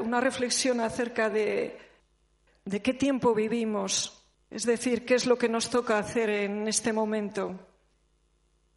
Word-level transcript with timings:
una 0.00 0.20
reflexión 0.20 0.80
acerca 0.80 1.28
de, 1.30 1.78
de 2.64 2.82
qué 2.82 2.94
tiempo 2.94 3.34
vivimos, 3.34 4.24
es 4.50 4.64
decir, 4.64 5.04
qué 5.04 5.14
es 5.14 5.26
lo 5.26 5.36
que 5.36 5.48
nos 5.48 5.70
toca 5.70 5.98
hacer 5.98 6.30
en 6.30 6.68
este 6.68 6.92
momento. 6.92 7.58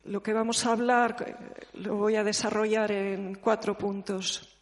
Lo 0.03 0.23
que 0.23 0.33
vamos 0.33 0.66
a 0.66 0.71
hablar 0.71 1.38
lo 1.73 1.95
voy 1.95 2.16
a 2.16 2.23
desarrollar 2.23 2.91
en 2.91 3.35
cuatro 3.35 3.77
puntos. 3.77 4.59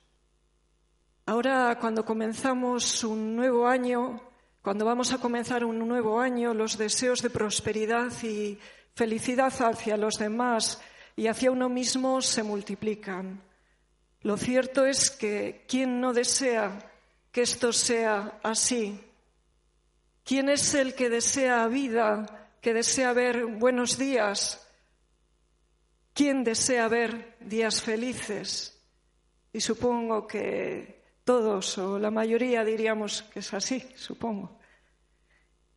Ahora, 1.25 1.77
cuando 1.79 2.03
comenzamos 2.03 3.03
un 3.03 3.35
nuevo 3.35 3.67
año, 3.67 4.21
cuando 4.61 4.83
vamos 4.83 5.13
a 5.13 5.19
comenzar 5.19 5.63
un 5.63 5.79
nuevo 5.87 6.19
año, 6.19 6.53
los 6.53 6.77
deseos 6.77 7.21
de 7.21 7.29
prosperidad 7.29 8.11
y 8.23 8.59
felicidad 8.93 9.53
hacia 9.61 9.95
los 9.95 10.15
demás 10.19 10.81
y 11.15 11.27
hacia 11.27 11.51
uno 11.51 11.69
mismo 11.69 12.21
se 12.21 12.43
multiplican. 12.43 13.48
Lo 14.21 14.37
cierto 14.37 14.85
es 14.85 15.11
que 15.11 15.65
¿quién 15.67 16.01
no 16.01 16.13
desea 16.13 16.77
que 17.31 17.41
esto 17.41 17.71
sea 17.71 18.39
así? 18.43 18.99
¿Quién 20.25 20.49
es 20.49 20.73
el 20.75 20.93
que 20.93 21.09
desea 21.09 21.67
vida, 21.67 22.49
que 22.61 22.73
desea 22.73 23.13
ver 23.13 23.45
buenos 23.45 23.97
días? 23.97 24.67
¿Quién 26.13 26.43
desea 26.43 26.87
ver 26.89 27.37
días 27.39 27.81
felices? 27.81 28.77
Y 29.53 29.61
supongo 29.61 30.27
que 30.27 31.01
todos 31.23 31.77
o 31.77 31.97
la 31.97 32.11
mayoría 32.11 32.63
diríamos 32.65 33.23
que 33.23 33.39
es 33.39 33.53
así, 33.53 33.87
supongo. 33.95 34.59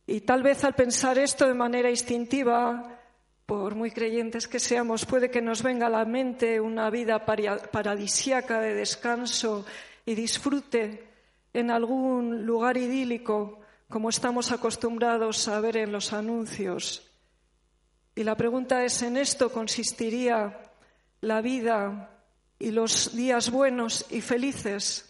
Y 0.05 0.21
tal 0.21 0.43
vez 0.43 0.63
al 0.65 0.75
pensar 0.75 1.17
esto 1.17 1.47
de 1.47 1.53
manera 1.53 1.89
instintiva, 1.89 3.02
por 3.45 3.75
muy 3.75 3.91
creyentes 3.91 4.47
que 4.47 4.59
seamos, 4.59 5.05
puede 5.05 5.29
que 5.29 5.41
nos 5.41 5.63
venga 5.63 5.87
a 5.87 5.89
la 5.89 6.05
mente 6.05 6.61
una 6.61 6.89
vida 6.89 7.25
paradisiaca 7.25 8.61
de 8.61 8.73
descanso 8.73 9.65
y 10.05 10.15
disfrute 10.15 11.07
en 11.53 11.69
algún 11.69 12.45
lugar 12.45 12.77
idílico, 12.77 13.59
como 13.89 14.09
estamos 14.09 14.51
acostumbrados 14.51 15.47
a 15.47 15.59
ver 15.59 15.77
en 15.77 15.91
los 15.91 16.13
anuncios. 16.13 17.11
Y 18.15 18.23
la 18.23 18.35
pregunta 18.35 18.83
es, 18.83 19.01
¿en 19.01 19.17
esto 19.17 19.51
consistiría 19.51 20.71
la 21.21 21.41
vida 21.41 22.21
y 22.59 22.71
los 22.71 23.15
días 23.15 23.51
buenos 23.51 24.05
y 24.09 24.21
felices? 24.21 25.09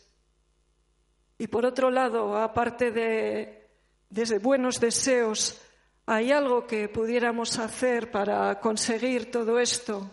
Y 1.37 1.47
por 1.47 1.65
otro 1.65 1.91
lado, 1.91 2.37
aparte 2.37 2.91
de, 2.91 3.69
de 4.09 4.39
buenos 4.39 4.79
deseos, 4.79 5.61
¿Hay 6.05 6.33
algo 6.33 6.67
que 6.67 6.89
pudiéramos 6.89 7.57
hacer 7.59 8.11
para 8.11 8.59
conseguir 8.59 9.31
todo 9.31 9.57
esto? 9.57 10.11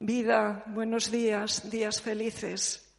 Vida, 0.00 0.64
buenos 0.66 1.12
días, 1.12 1.70
días 1.70 2.02
felices. 2.02 2.92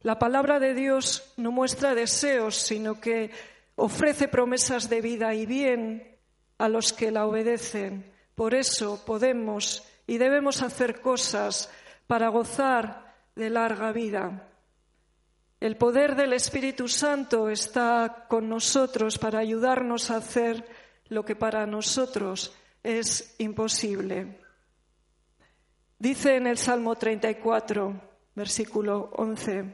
La 0.00 0.18
palabra 0.18 0.58
de 0.58 0.74
Dios 0.74 1.32
no 1.36 1.52
muestra 1.52 1.94
deseos, 1.94 2.56
sino 2.56 3.00
que 3.00 3.30
ofrece 3.76 4.26
promesas 4.26 4.90
de 4.90 5.00
vida 5.00 5.32
y 5.34 5.46
bien 5.46 6.18
a 6.58 6.68
los 6.68 6.92
que 6.92 7.12
la 7.12 7.26
obedecen. 7.26 8.12
Por 8.34 8.52
eso 8.52 9.04
podemos 9.06 9.84
y 10.08 10.18
debemos 10.18 10.62
hacer 10.62 11.00
cosas 11.00 11.70
para 12.08 12.28
gozar 12.28 13.14
de 13.36 13.50
larga 13.50 13.92
vida. 13.92 14.48
El 15.60 15.76
poder 15.76 16.16
del 16.16 16.32
Espíritu 16.32 16.88
Santo 16.88 17.48
está 17.48 18.26
con 18.28 18.48
nosotros 18.48 19.16
para 19.16 19.38
ayudarnos 19.38 20.10
a 20.10 20.16
hacer 20.16 20.73
lo 21.08 21.24
que 21.24 21.36
para 21.36 21.66
nosotros 21.66 22.54
es 22.82 23.34
imposible. 23.38 24.38
Dice 25.98 26.36
en 26.36 26.46
el 26.46 26.58
Salmo 26.58 26.96
34, 26.96 28.00
versículo 28.34 29.10
11, 29.16 29.64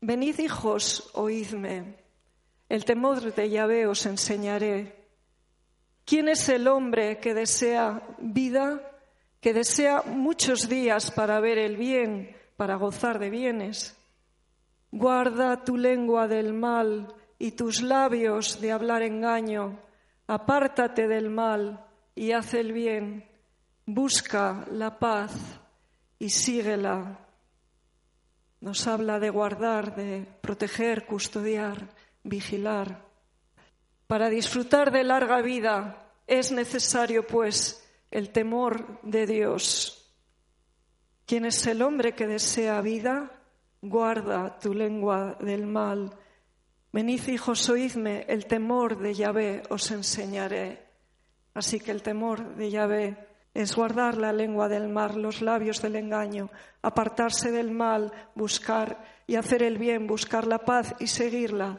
Venid 0.00 0.38
hijos, 0.38 1.10
oídme, 1.14 1.96
el 2.68 2.84
temor 2.84 3.34
de 3.34 3.50
Yahvé 3.50 3.86
os 3.86 4.06
enseñaré. 4.06 4.96
¿Quién 6.04 6.28
es 6.28 6.48
el 6.48 6.66
hombre 6.66 7.18
que 7.18 7.34
desea 7.34 8.02
vida, 8.18 8.80
que 9.40 9.52
desea 9.52 10.02
muchos 10.02 10.68
días 10.68 11.10
para 11.10 11.38
ver 11.40 11.58
el 11.58 11.76
bien, 11.76 12.36
para 12.56 12.76
gozar 12.76 13.18
de 13.18 13.30
bienes? 13.30 13.96
Guarda 14.90 15.64
tu 15.64 15.76
lengua 15.76 16.26
del 16.26 16.52
mal 16.52 17.14
y 17.38 17.52
tus 17.52 17.82
labios 17.82 18.60
de 18.60 18.72
hablar 18.72 19.02
engaño 19.02 19.78
Apártate 20.30 21.08
del 21.08 21.28
mal 21.28 21.84
y 22.14 22.30
haz 22.30 22.54
el 22.54 22.72
bien. 22.72 23.28
Busca 23.84 24.64
la 24.70 24.96
paz 24.96 25.32
y 26.20 26.30
síguela. 26.30 27.18
Nos 28.60 28.86
habla 28.86 29.18
de 29.18 29.28
guardar, 29.28 29.96
de 29.96 30.24
proteger, 30.40 31.04
custodiar, 31.04 31.88
vigilar. 32.22 33.04
Para 34.06 34.30
disfrutar 34.30 34.92
de 34.92 35.02
larga 35.02 35.42
vida 35.42 36.12
es 36.28 36.52
necesario, 36.52 37.26
pues, 37.26 37.84
el 38.12 38.30
temor 38.30 39.00
de 39.02 39.26
Dios. 39.26 40.14
¿Quién 41.26 41.44
es 41.44 41.66
el 41.66 41.82
hombre 41.82 42.14
que 42.14 42.28
desea 42.28 42.80
vida? 42.82 43.32
Guarda 43.82 44.60
tu 44.60 44.74
lengua 44.74 45.36
del 45.40 45.66
mal 45.66 46.16
Venid, 46.92 47.28
hijos, 47.28 47.68
oídme, 47.68 48.24
el 48.28 48.46
temor 48.46 48.98
de 48.98 49.14
Yahvé 49.14 49.62
os 49.70 49.90
enseñaré. 49.92 50.82
Así 51.54 51.78
que 51.78 51.92
el 51.92 52.02
temor 52.02 52.56
de 52.56 52.70
Yahvé 52.70 53.28
es 53.54 53.76
guardar 53.76 54.16
la 54.16 54.32
lengua 54.32 54.68
del 54.68 54.88
mar, 54.88 55.16
los 55.16 55.40
labios 55.40 55.80
del 55.82 55.94
engaño, 55.94 56.50
apartarse 56.82 57.52
del 57.52 57.70
mal, 57.70 58.12
buscar 58.34 59.04
y 59.26 59.36
hacer 59.36 59.62
el 59.62 59.78
bien, 59.78 60.08
buscar 60.08 60.48
la 60.48 60.58
paz 60.58 60.94
y 60.98 61.06
seguirla. 61.06 61.78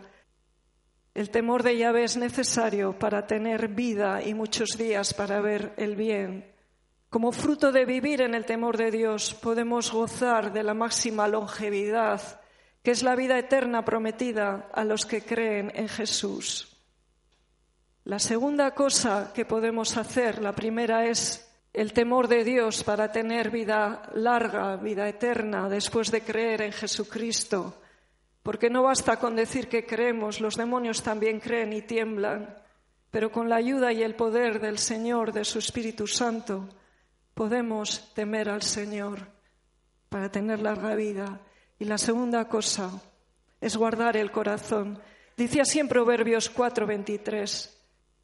El 1.13 1.29
temor 1.29 1.63
de 1.63 1.77
Yahvé 1.77 2.05
es 2.05 2.15
necesario 2.15 2.97
para 2.97 3.27
tener 3.27 3.67
vida 3.67 4.21
y 4.23 4.33
muchos 4.33 4.77
días 4.77 5.13
para 5.13 5.41
ver 5.41 5.73
el 5.75 5.97
bien. 5.97 6.53
Como 7.09 7.33
fruto 7.33 7.73
de 7.73 7.83
vivir 7.83 8.21
en 8.21 8.33
el 8.33 8.45
temor 8.45 8.77
de 8.77 8.91
Dios, 8.91 9.33
podemos 9.33 9.91
gozar 9.91 10.53
de 10.53 10.63
la 10.63 10.73
máxima 10.73 11.27
longevidad 11.27 12.40
que 12.83 12.91
es 12.91 13.03
la 13.03 13.15
vida 13.15 13.37
eterna 13.37 13.85
prometida 13.85 14.69
a 14.73 14.83
los 14.83 15.05
que 15.05 15.21
creen 15.21 15.71
en 15.75 15.87
Jesús. 15.87 16.67
La 18.03 18.17
segunda 18.17 18.71
cosa 18.71 19.31
que 19.33 19.45
podemos 19.45 19.95
hacer, 19.97 20.41
la 20.41 20.53
primera 20.53 21.05
es 21.05 21.47
el 21.73 21.93
temor 21.93 22.27
de 22.27 22.43
Dios 22.43 22.83
para 22.83 23.11
tener 23.11 23.51
vida 23.51 24.01
larga, 24.15 24.75
vida 24.77 25.07
eterna, 25.07 25.69
después 25.69 26.11
de 26.11 26.21
creer 26.21 26.63
en 26.63 26.71
Jesucristo. 26.71 27.81
Porque 28.41 28.71
no 28.71 28.81
basta 28.83 29.17
con 29.17 29.35
decir 29.35 29.69
que 29.69 29.85
creemos, 29.85 30.41
los 30.41 30.57
demonios 30.57 31.03
también 31.03 31.39
creen 31.39 31.73
y 31.73 31.83
tiemblan, 31.83 32.57
pero 33.11 33.31
con 33.31 33.49
la 33.49 33.57
ayuda 33.57 33.93
y 33.93 34.01
el 34.01 34.15
poder 34.15 34.59
del 34.59 34.79
Señor, 34.79 35.31
de 35.31 35.45
su 35.45 35.59
Espíritu 35.59 36.07
Santo, 36.07 36.67
podemos 37.35 38.11
temer 38.15 38.49
al 38.49 38.63
Señor 38.63 39.27
para 40.09 40.31
tener 40.31 40.59
larga 40.59 40.95
vida 40.95 41.39
y 41.81 41.85
la 41.85 41.97
segunda 41.97 42.47
cosa 42.47 42.91
es 43.59 43.75
guardar 43.75 44.15
el 44.15 44.29
corazón. 44.31 44.99
Dice 45.35 45.61
así 45.61 45.79
en 45.79 45.87
Proverbios 45.87 46.53
4:23, 46.53 47.75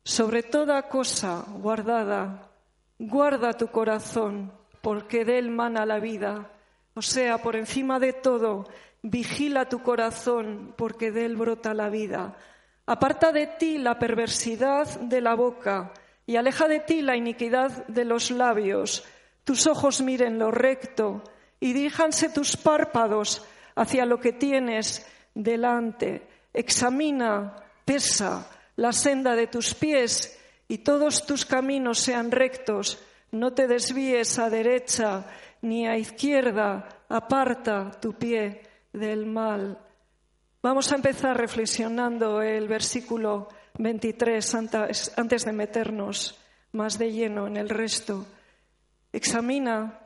sobre 0.03 0.43
toda 0.43 0.83
cosa 0.83 1.43
guardada, 1.55 2.51
guarda 2.99 3.53
tu 3.53 3.69
corazón, 3.69 4.51
porque 4.79 5.25
de 5.25 5.39
él 5.39 5.49
mana 5.49 5.87
la 5.87 5.99
vida. 5.99 6.51
O 6.93 7.01
sea, 7.01 7.39
por 7.39 7.55
encima 7.55 7.97
de 7.97 8.13
todo, 8.13 8.67
vigila 9.01 9.67
tu 9.67 9.81
corazón, 9.81 10.75
porque 10.77 11.11
de 11.11 11.25
él 11.25 11.35
brota 11.35 11.73
la 11.73 11.89
vida. 11.89 12.37
Aparta 12.85 13.31
de 13.31 13.47
ti 13.47 13.79
la 13.79 13.97
perversidad 13.97 14.99
de 14.99 15.19
la 15.19 15.33
boca 15.33 15.93
y 16.27 16.35
aleja 16.35 16.67
de 16.67 16.81
ti 16.81 17.01
la 17.01 17.15
iniquidad 17.15 17.87
de 17.87 18.05
los 18.05 18.29
labios. 18.29 19.03
Tus 19.43 19.65
ojos 19.65 20.01
miren 20.01 20.37
lo 20.37 20.51
recto 20.51 21.23
y 21.59 21.73
díjanse 21.73 22.29
tus 22.29 22.55
párpados 22.57 23.45
hacia 23.75 24.05
lo 24.05 24.19
que 24.19 24.33
tienes 24.33 25.05
delante. 25.33 26.27
Examina, 26.53 27.55
pesa 27.85 28.49
la 28.75 28.91
senda 28.91 29.35
de 29.35 29.47
tus 29.47 29.73
pies 29.73 30.39
y 30.67 30.79
todos 30.79 31.25
tus 31.25 31.45
caminos 31.45 31.99
sean 31.99 32.31
rectos. 32.31 33.03
No 33.31 33.53
te 33.53 33.67
desvíes 33.67 34.39
a 34.39 34.49
derecha 34.49 35.25
ni 35.61 35.87
a 35.87 35.97
izquierda, 35.97 36.87
aparta 37.09 37.91
tu 37.99 38.13
pie 38.13 38.61
del 38.93 39.25
mal. 39.25 39.77
Vamos 40.61 40.91
a 40.91 40.95
empezar 40.95 41.37
reflexionando 41.37 42.41
el 42.41 42.67
versículo 42.67 43.49
23 43.77 44.55
antes 44.55 45.45
de 45.45 45.51
meternos 45.53 46.39
más 46.71 46.97
de 46.97 47.11
lleno 47.11 47.47
en 47.47 47.57
el 47.57 47.69
resto. 47.69 48.25
Examina 49.11 49.99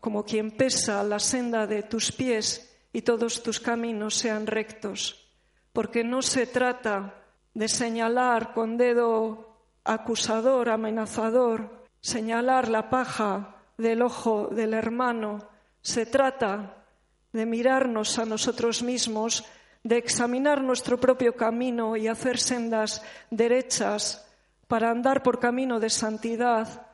como 0.00 0.24
quien 0.24 0.50
pesa 0.50 1.04
la 1.04 1.18
senda 1.18 1.66
de 1.66 1.82
tus 1.82 2.10
pies 2.10 2.76
y 2.92 3.02
todos 3.02 3.42
tus 3.42 3.60
caminos 3.60 4.16
sean 4.16 4.46
rectos, 4.46 5.30
porque 5.72 6.02
no 6.02 6.22
se 6.22 6.46
trata 6.46 7.14
de 7.54 7.68
señalar 7.68 8.52
con 8.52 8.76
dedo 8.76 9.58
acusador, 9.84 10.68
amenazador, 10.70 11.84
señalar 12.00 12.68
la 12.68 12.90
paja 12.90 13.56
del 13.76 14.02
ojo 14.02 14.48
del 14.50 14.74
hermano, 14.74 15.48
se 15.82 16.06
trata 16.06 16.84
de 17.32 17.46
mirarnos 17.46 18.18
a 18.18 18.24
nosotros 18.24 18.82
mismos, 18.82 19.44
de 19.82 19.96
examinar 19.96 20.62
nuestro 20.62 20.98
propio 20.98 21.34
camino 21.34 21.96
y 21.96 22.08
hacer 22.08 22.38
sendas 22.38 23.02
derechas 23.30 24.26
para 24.66 24.90
andar 24.90 25.22
por 25.22 25.40
camino 25.40 25.80
de 25.80 25.90
santidad, 25.90 26.86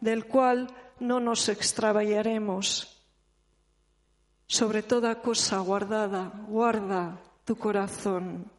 del 0.00 0.26
cual 0.26 0.68
no 1.00 1.20
nos 1.20 1.48
extraviaremos. 1.48 2.90
Sobre 4.46 4.82
toda 4.82 5.20
cosa 5.20 5.58
guardada, 5.60 6.32
guarda 6.48 7.20
tu 7.44 7.56
corazón. 7.56 8.50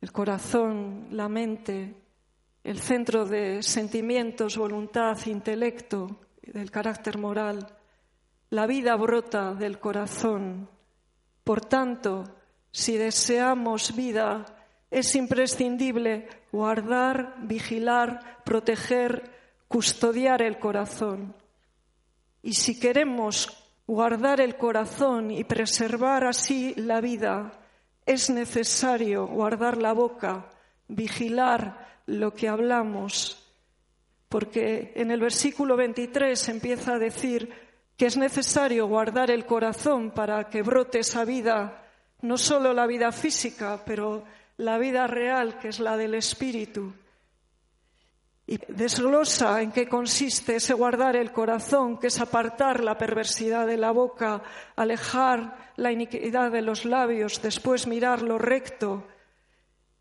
El 0.00 0.12
corazón, 0.12 1.08
la 1.10 1.28
mente, 1.28 1.94
el 2.62 2.78
centro 2.80 3.24
de 3.24 3.62
sentimientos, 3.62 4.56
voluntad, 4.56 5.18
intelecto, 5.26 6.20
del 6.42 6.70
carácter 6.70 7.18
moral. 7.18 7.66
La 8.50 8.66
vida 8.66 8.96
brota 8.96 9.54
del 9.54 9.78
corazón. 9.78 10.68
Por 11.42 11.64
tanto, 11.64 12.24
si 12.70 12.96
deseamos 12.96 13.94
vida, 13.94 14.44
es 14.90 15.14
imprescindible 15.14 16.28
guardar, 16.52 17.36
vigilar, 17.42 18.42
proteger, 18.44 19.30
custodiar 19.68 20.40
el 20.42 20.58
corazón. 20.58 21.34
Y 22.44 22.52
si 22.52 22.78
queremos 22.78 23.48
guardar 23.86 24.38
el 24.38 24.58
corazón 24.58 25.30
y 25.30 25.44
preservar 25.44 26.24
así 26.24 26.74
la 26.76 27.00
vida, 27.00 27.52
es 28.04 28.28
necesario 28.28 29.26
guardar 29.26 29.78
la 29.78 29.94
boca, 29.94 30.50
vigilar 30.86 32.02
lo 32.04 32.34
que 32.34 32.46
hablamos, 32.46 33.42
porque 34.28 34.92
en 34.94 35.10
el 35.10 35.20
versículo 35.20 35.74
23 35.74 36.50
empieza 36.50 36.96
a 36.96 36.98
decir 36.98 37.50
que 37.96 38.04
es 38.04 38.18
necesario 38.18 38.88
guardar 38.88 39.30
el 39.30 39.46
corazón 39.46 40.10
para 40.10 40.50
que 40.50 40.60
brote 40.60 40.98
esa 40.98 41.24
vida, 41.24 41.82
no 42.20 42.36
solo 42.36 42.74
la 42.74 42.86
vida 42.86 43.10
física, 43.10 43.82
pero 43.86 44.22
la 44.58 44.76
vida 44.76 45.06
real, 45.06 45.58
que 45.58 45.68
es 45.68 45.80
la 45.80 45.96
del 45.96 46.14
espíritu. 46.14 46.92
Y 48.46 48.58
desglosa 48.68 49.62
en 49.62 49.72
qué 49.72 49.88
consiste 49.88 50.56
ese 50.56 50.74
guardar 50.74 51.16
el 51.16 51.32
corazón, 51.32 51.98
que 51.98 52.08
es 52.08 52.20
apartar 52.20 52.84
la 52.84 52.98
perversidad 52.98 53.66
de 53.66 53.78
la 53.78 53.90
boca, 53.90 54.42
alejar 54.76 55.72
la 55.76 55.92
iniquidad 55.92 56.50
de 56.50 56.60
los 56.60 56.84
labios, 56.84 57.40
después 57.40 57.86
mirar 57.86 58.20
lo 58.20 58.36
recto, 58.36 59.06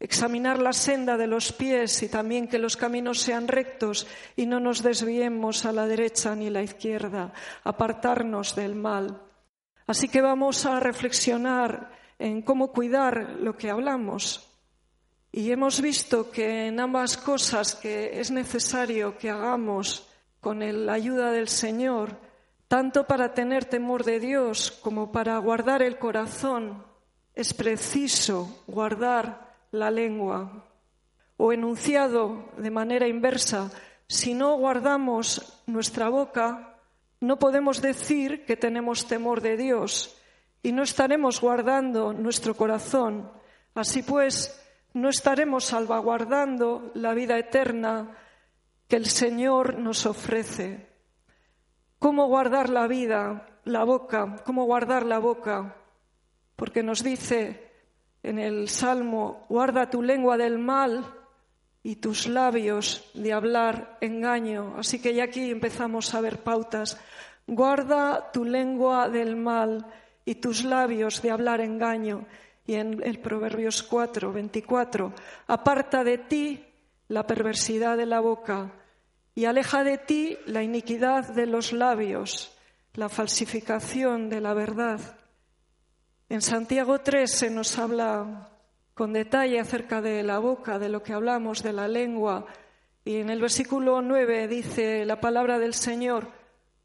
examinar 0.04 0.60
la 0.60 0.74
senda 0.74 1.16
de 1.16 1.28
los 1.28 1.54
pies 1.54 2.04
y 2.04 2.10
también 2.10 2.50
que 2.50 2.60
los 2.60 2.76
caminos 2.76 3.22
sean 3.22 3.48
rectos 3.48 4.06
y 4.36 4.46
no 4.46 4.60
nos 4.60 4.84
desviemos 4.84 5.66
a 5.66 5.72
la 5.72 5.88
derecha 5.88 6.36
ni 6.36 6.48
a 6.48 6.52
la 6.52 6.64
izquierda, 6.64 7.32
apartarnos 7.64 8.54
del 8.56 8.76
mal. 8.76 9.22
Así 9.88 10.10
que 10.10 10.22
vamos 10.22 10.66
a 10.66 10.82
reflexionar 10.82 11.92
en 12.20 12.42
cómo 12.42 12.74
cuidar 12.74 13.38
lo 13.40 13.56
que 13.56 13.70
hablamos. 13.70 14.53
Y 15.36 15.52
hemos 15.52 15.82
visto 15.82 16.30
que 16.30 16.68
en 16.68 16.80
ambas 16.80 17.18
cosas 17.18 17.74
que 17.74 18.20
es 18.20 18.30
necesario 18.30 19.18
que 19.18 19.32
hagamos 19.32 20.08
con 20.40 20.60
la 20.86 20.94
ayuda 20.94 21.32
del 21.32 21.48
Señor, 21.48 22.20
tanto 22.68 23.08
para 23.08 23.34
tener 23.34 23.66
temor 23.66 24.04
de 24.04 24.20
Dios 24.20 24.70
como 24.70 25.12
para 25.12 25.36
guardar 25.40 25.82
el 25.82 25.98
corazón, 25.98 26.86
es 27.34 27.52
preciso 27.56 28.64
guardar 28.68 29.56
la 29.72 29.90
lengua. 29.90 30.68
O 31.38 31.52
enunciado 31.52 32.52
de 32.58 32.70
manera 32.70 33.08
inversa, 33.08 33.72
si 34.08 34.36
no 34.36 34.56
guardamos 34.58 35.64
nuestra 35.66 36.10
boca, 36.10 36.78
no 37.22 37.40
podemos 37.40 37.82
decir 37.82 38.46
que 38.46 38.56
tenemos 38.56 39.08
temor 39.08 39.42
de 39.42 39.58
Dios 39.58 40.16
y 40.62 40.74
no 40.74 40.84
estaremos 40.84 41.42
guardando 41.42 42.14
nuestro 42.14 42.54
corazón. 42.54 43.32
Así 43.74 44.04
pues, 44.04 44.63
no 44.94 45.10
estaremos 45.10 45.66
salvaguardando 45.66 46.92
la 46.94 47.14
vida 47.14 47.38
eterna 47.38 48.16
que 48.88 48.96
el 48.96 49.08
Señor 49.08 49.80
nos 49.80 50.06
ofrece. 50.06 50.88
¿Cómo 51.98 52.28
guardar 52.28 52.70
la 52.70 52.88
vida, 52.88 53.48
la 53.66 53.84
boca? 53.84 54.36
¿Cómo 54.46 54.66
guardar 54.66 55.06
la 55.06 55.20
boca? 55.20 55.76
Porque 56.56 56.84
nos 56.84 57.04
dice 57.04 57.72
en 58.22 58.38
el 58.38 58.70
Salmo, 58.70 59.46
guarda 59.50 59.90
tu 59.90 60.04
lengua 60.04 60.38
del 60.38 60.60
mal 60.60 61.04
y 61.82 61.96
tus 61.96 62.28
labios 62.28 63.10
de 63.16 63.34
hablar 63.34 63.98
engaño. 64.00 64.76
Así 64.78 65.02
que 65.02 65.14
ya 65.14 65.24
aquí 65.24 65.50
empezamos 65.50 66.14
a 66.14 66.22
ver 66.22 66.44
pautas. 66.44 67.00
Guarda 67.48 68.32
tu 68.32 68.46
lengua 68.46 69.10
del 69.10 69.36
mal 69.36 69.88
y 70.24 70.36
tus 70.36 70.64
labios 70.64 71.22
de 71.22 71.32
hablar 71.32 71.62
engaño 71.62 72.26
y 72.66 72.76
en 72.76 73.02
el 73.04 73.20
Proverbios 73.20 73.84
4, 73.84 74.32
24, 74.32 75.14
aparta 75.48 76.04
de 76.04 76.18
ti 76.18 76.66
la 77.08 77.28
perversidad 77.28 77.98
de 77.98 78.06
la 78.06 78.20
boca 78.20 78.72
y 79.36 79.46
aleja 79.46 79.84
de 79.84 79.98
ti 79.98 80.38
la 80.46 80.64
iniquidad 80.64 81.34
de 81.34 81.46
los 81.46 81.74
labios, 81.74 82.58
la 82.94 83.10
falsificación 83.10 84.30
de 84.30 84.42
la 84.42 84.54
verdad. 84.54 85.00
En 86.30 86.42
Santiago 86.42 87.02
3 87.02 87.30
se 87.30 87.50
nos 87.50 87.78
habla 87.78 88.50
con 88.94 89.12
detalle 89.12 89.60
acerca 89.60 90.02
de 90.02 90.24
la 90.24 90.40
boca, 90.40 90.80
de 90.80 90.90
lo 90.90 91.02
que 91.02 91.14
hablamos, 91.14 91.64
de 91.64 91.74
la 91.74 91.88
lengua, 91.88 92.46
y 93.04 93.18
en 93.18 93.30
el 93.30 93.42
versículo 93.42 94.02
9 94.02 94.48
dice 94.48 95.06
la 95.06 95.20
palabra 95.20 95.60
del 95.60 95.74
Señor, 95.74 96.30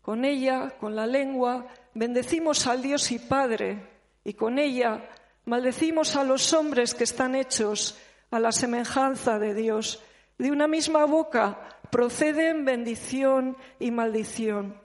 con 0.02 0.24
ella, 0.24 0.74
con 0.80 0.96
la 0.96 1.06
lengua, 1.06 1.66
bendecimos 1.94 2.66
al 2.66 2.82
Dios 2.82 3.12
y 3.12 3.18
Padre, 3.18 3.78
y 4.24 4.32
con 4.32 4.58
ella 4.58 5.08
Maldecimos 5.48 6.14
a 6.14 6.24
los 6.24 6.52
hombres 6.52 6.92
que 6.92 7.04
están 7.04 7.34
hechos 7.34 7.96
a 8.30 8.38
la 8.38 8.52
semejanza 8.52 9.38
de 9.38 9.54
Dios. 9.54 10.02
De 10.36 10.50
una 10.50 10.68
misma 10.68 11.06
boca 11.06 11.80
proceden 11.90 12.66
bendición 12.66 13.56
y 13.80 13.90
maldición. 13.90 14.78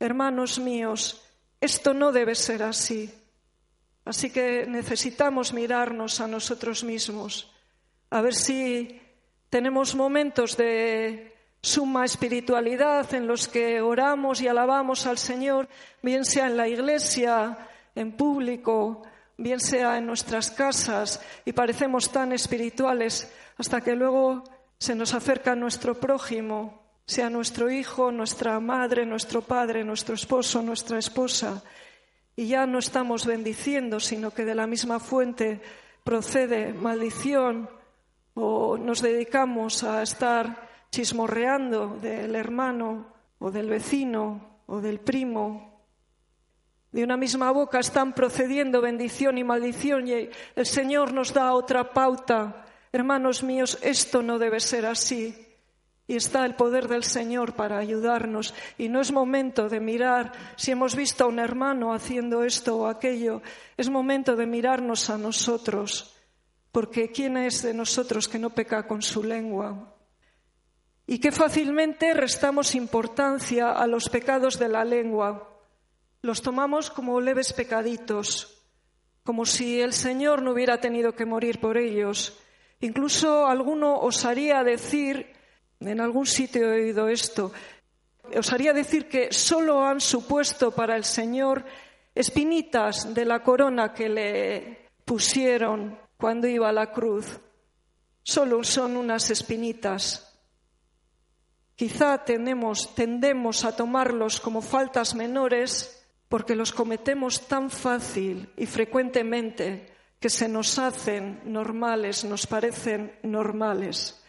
Hermanos 0.00 0.58
míos, 0.58 1.22
esto 1.60 1.92
no 1.92 2.12
debe 2.12 2.34
ser 2.34 2.62
así. 2.62 3.12
Así 4.06 4.30
que 4.30 4.64
necesitamos 4.66 5.52
mirarnos 5.52 6.18
a 6.22 6.26
nosotros 6.26 6.82
mismos, 6.82 7.52
a 8.08 8.22
ver 8.22 8.34
si 8.34 8.98
tenemos 9.50 9.94
momentos 9.94 10.56
de 10.56 11.34
suma 11.60 12.06
espiritualidad 12.06 13.12
en 13.12 13.26
los 13.26 13.48
que 13.48 13.82
oramos 13.82 14.40
y 14.40 14.48
alabamos 14.48 15.06
al 15.06 15.18
Señor, 15.18 15.68
bien 16.00 16.24
sea 16.24 16.46
en 16.46 16.56
la 16.56 16.68
iglesia, 16.68 17.68
en 17.94 18.12
público, 18.12 19.02
bien 19.36 19.60
sea 19.60 19.98
en 19.98 20.06
nuestras 20.06 20.50
casas, 20.50 21.20
y 21.44 21.52
parecemos 21.52 22.10
tan 22.10 22.32
espirituales 22.32 23.32
hasta 23.58 23.80
que 23.80 23.94
luego 23.94 24.44
se 24.78 24.94
nos 24.94 25.14
acerca 25.14 25.54
nuestro 25.54 25.94
prójimo, 25.94 26.82
sea 27.06 27.30
nuestro 27.30 27.70
hijo, 27.70 28.10
nuestra 28.10 28.58
madre, 28.60 29.06
nuestro 29.06 29.42
padre, 29.42 29.84
nuestro 29.84 30.14
esposo, 30.14 30.62
nuestra 30.62 30.98
esposa, 30.98 31.62
y 32.34 32.48
ya 32.48 32.66
no 32.66 32.78
estamos 32.78 33.24
bendiciendo, 33.24 34.00
sino 34.00 34.30
que 34.30 34.44
de 34.44 34.54
la 34.54 34.66
misma 34.66 35.00
fuente 35.00 35.60
procede 36.04 36.74
maldición 36.74 37.70
o 38.34 38.76
nos 38.76 39.00
dedicamos 39.00 39.82
a 39.82 40.02
estar 40.02 40.68
chismorreando 40.90 41.98
del 42.00 42.36
hermano 42.36 43.06
o 43.38 43.50
del 43.50 43.68
vecino 43.68 44.60
o 44.66 44.80
del 44.80 45.00
primo 45.00 45.75
de 46.96 47.04
una 47.04 47.18
misma 47.18 47.50
boca 47.50 47.78
están 47.78 48.14
procediendo 48.14 48.80
bendición 48.80 49.36
y 49.36 49.44
maldición 49.44 50.08
y 50.08 50.30
el 50.54 50.64
Señor 50.64 51.12
nos 51.12 51.34
da 51.34 51.52
otra 51.52 51.92
pauta. 51.92 52.64
Hermanos 52.90 53.42
míos, 53.42 53.78
esto 53.82 54.22
no 54.22 54.38
debe 54.38 54.60
ser 54.60 54.86
así. 54.86 55.36
Y 56.06 56.16
está 56.16 56.46
el 56.46 56.54
poder 56.54 56.88
del 56.88 57.04
Señor 57.04 57.52
para 57.52 57.76
ayudarnos. 57.76 58.54
Y 58.78 58.88
no 58.88 59.02
es 59.02 59.12
momento 59.12 59.68
de 59.68 59.78
mirar 59.78 60.32
si 60.56 60.70
hemos 60.70 60.96
visto 60.96 61.24
a 61.24 61.26
un 61.26 61.38
hermano 61.38 61.92
haciendo 61.92 62.42
esto 62.42 62.78
o 62.78 62.86
aquello. 62.86 63.42
Es 63.76 63.90
momento 63.90 64.34
de 64.34 64.46
mirarnos 64.46 65.10
a 65.10 65.18
nosotros. 65.18 66.16
Porque 66.72 67.12
¿quién 67.12 67.36
es 67.36 67.60
de 67.60 67.74
nosotros 67.74 68.26
que 68.26 68.38
no 68.38 68.48
peca 68.48 68.86
con 68.86 69.02
su 69.02 69.22
lengua? 69.22 69.94
Y 71.06 71.18
que 71.18 71.30
fácilmente 71.30 72.14
restamos 72.14 72.74
importancia 72.74 73.72
a 73.72 73.86
los 73.86 74.08
pecados 74.08 74.58
de 74.58 74.68
la 74.68 74.82
lengua 74.82 75.52
los 76.26 76.42
tomamos 76.42 76.90
como 76.90 77.20
leves 77.20 77.52
pecaditos, 77.52 78.60
como 79.22 79.46
si 79.46 79.80
el 79.80 79.92
Señor 79.92 80.42
no 80.42 80.50
hubiera 80.50 80.80
tenido 80.80 81.14
que 81.14 81.24
morir 81.24 81.60
por 81.60 81.78
ellos. 81.78 82.36
Incluso 82.80 83.46
alguno 83.46 83.96
osaría 84.00 84.64
decir, 84.64 85.32
en 85.78 86.00
algún 86.00 86.26
sitio 86.26 86.64
he 86.72 86.82
oído 86.82 87.08
esto, 87.08 87.52
osaría 88.36 88.72
decir 88.72 89.08
que 89.08 89.32
solo 89.32 89.86
han 89.86 90.00
supuesto 90.00 90.72
para 90.72 90.96
el 90.96 91.04
Señor 91.04 91.64
espinitas 92.12 93.14
de 93.14 93.24
la 93.24 93.44
corona 93.44 93.94
que 93.94 94.08
le 94.08 94.88
pusieron 95.04 95.96
cuando 96.16 96.48
iba 96.48 96.68
a 96.68 96.72
la 96.72 96.90
cruz. 96.90 97.38
Solo 98.24 98.64
son 98.64 98.96
unas 98.96 99.30
espinitas. 99.30 100.36
Quizá 101.76 102.24
tenemos, 102.24 102.96
tendemos 102.96 103.64
a 103.64 103.76
tomarlos 103.76 104.40
como 104.40 104.60
faltas 104.60 105.14
menores 105.14 105.95
porque 106.28 106.56
los 106.56 106.72
cometemos 106.72 107.46
tan 107.46 107.70
fácil 107.70 108.48
y 108.56 108.66
frecuentemente 108.66 109.92
que 110.18 110.30
se 110.30 110.48
nos 110.48 110.78
hacen 110.78 111.40
normales, 111.44 112.24
nos 112.24 112.46
parecen 112.46 113.12
normales. 113.22 114.22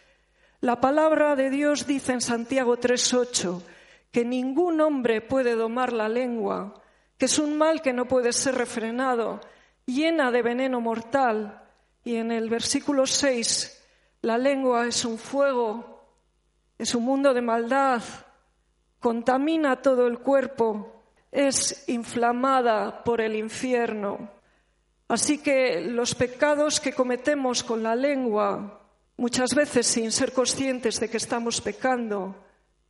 La 0.61 0.81
palabra 0.81 1.35
de 1.35 1.49
Dios 1.49 1.87
dice 1.87 2.13
en 2.13 2.21
Santiago 2.21 2.77
3:8 2.77 3.61
que 4.11 4.25
ningún 4.25 4.81
hombre 4.81 5.21
puede 5.21 5.55
domar 5.55 5.93
la 5.93 6.09
lengua, 6.09 6.81
que 7.17 7.25
es 7.25 7.39
un 7.39 7.57
mal 7.57 7.81
que 7.81 7.93
no 7.93 8.07
puede 8.07 8.33
ser 8.33 8.55
refrenado, 8.55 9.39
llena 9.85 10.31
de 10.31 10.41
veneno 10.41 10.81
mortal. 10.81 11.63
Y 12.03 12.15
en 12.15 12.31
el 12.31 12.49
versículo 12.49 13.05
6, 13.05 13.83
la 14.21 14.37
lengua 14.37 14.87
es 14.87 15.03
un 15.03 15.17
fuego, 15.17 16.05
es 16.77 16.95
un 16.95 17.03
mundo 17.03 17.33
de 17.33 17.41
maldad, 17.41 18.01
contamina 18.99 19.81
todo 19.81 20.07
el 20.07 20.19
cuerpo, 20.19 20.96
es 21.37 21.87
inflamada 21.87 23.03
por 23.03 23.21
el 23.21 23.35
infierno. 23.35 24.27
Así 25.07 25.37
que 25.37 25.81
los 25.81 26.15
pecados 26.15 26.79
que 26.79 26.93
cometemos 26.93 27.63
con 27.63 27.83
la 27.83 27.95
lengua, 27.95 28.81
muchas 29.17 29.53
veces 29.53 29.85
sin 29.85 30.11
ser 30.11 30.33
conscientes 30.33 30.99
de 30.99 31.09
que 31.09 31.17
estamos 31.17 31.61
pecando 31.61 32.35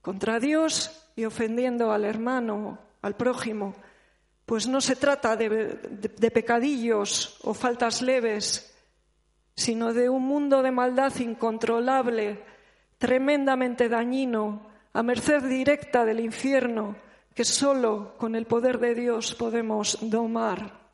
contra 0.02 0.40
Dios 0.40 1.10
y 1.18 1.26
ofendiendo 1.26 1.92
al 1.92 2.06
hermano, 2.06 2.80
al 3.02 3.18
prójimo, 3.18 3.76
pues 4.46 4.66
no 4.66 4.80
se 4.80 4.96
trata 4.96 5.36
de, 5.36 6.32
pecadillos 6.34 7.40
o 7.44 7.54
faltas 7.54 8.02
leves, 8.02 8.74
sino 9.58 9.94
de 9.94 10.10
un 10.10 10.24
mundo 10.24 10.64
de 10.64 10.72
maldad 10.72 11.14
incontrolable, 11.20 12.40
tremendamente 12.98 13.90
dañino, 13.90 14.68
a 14.94 15.04
merced 15.04 15.44
directa 15.44 16.06
del 16.06 16.22
infierno, 16.22 16.96
que 17.38 17.46
solo 17.46 18.16
con 18.18 18.34
el 18.34 18.48
poder 18.48 18.80
de 18.80 18.96
Dios 18.96 19.36
podemos 19.36 20.00
domar. 20.02 20.90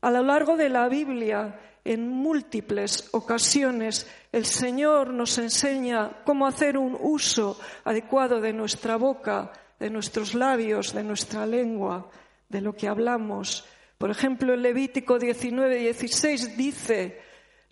A 0.00 0.10
lo 0.10 0.22
largo 0.22 0.56
de 0.56 0.70
la 0.70 0.88
Biblia, 0.88 1.60
en 1.84 2.08
múltiples 2.08 3.10
ocasiones, 3.12 4.10
el 4.32 4.46
Señor 4.46 5.12
nos 5.12 5.36
enseña 5.36 6.22
cómo 6.24 6.46
hacer 6.46 6.78
un 6.78 6.96
uso 6.98 7.60
adecuado 7.84 8.40
de 8.40 8.54
nuestra 8.54 8.96
boca, 8.96 9.52
de 9.78 9.90
nuestros 9.90 10.32
labios, 10.32 10.94
de 10.94 11.04
nuestra 11.04 11.44
lengua, 11.44 12.08
de 12.48 12.62
lo 12.62 12.74
que 12.74 12.88
hablamos. 12.88 13.66
Por 13.98 14.10
ejemplo, 14.10 14.54
en 14.54 14.62
Levítico 14.62 15.18
19, 15.18 15.80
16 15.80 16.56
dice, 16.56 17.20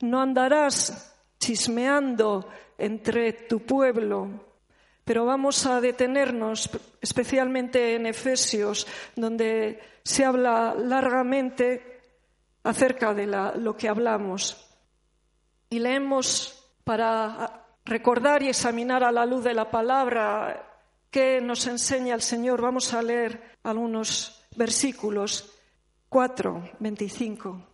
no 0.03 0.21
andarás 0.21 1.17
chismeando 1.38 2.47
entre 2.76 3.33
tu 3.33 3.61
pueblo, 3.61 4.46
pero 5.06 5.25
vamos 5.25 5.64
a 5.66 5.80
detenernos 5.80 6.68
especialmente 7.00 7.94
en 7.94 8.06
Efesios, 8.06 8.88
donde 9.14 9.78
se 10.02 10.25
habla 10.25 10.75
largamente 10.76 12.00
acerca 12.64 13.14
de 13.14 13.28
lo 13.28 13.76
que 13.76 13.88
hablamos. 13.88 14.68
Y 15.70 15.78
leemos 15.78 16.60
para 16.82 17.68
recordar 17.84 18.42
y 18.42 18.48
examinar 18.48 19.04
a 19.04 19.12
la 19.12 19.25
luz 19.25 19.44
de 19.44 19.54
la 19.54 19.70
palabra 19.70 20.80
que 21.08 21.40
nos 21.40 21.68
enseña 21.68 22.16
el 22.16 22.22
Señor. 22.22 22.60
Vamos 22.60 22.92
a 22.92 23.00
leer 23.00 23.58
algunos 23.62 24.42
versículos 24.56 25.54
4, 26.08 26.70
25. 26.80 27.64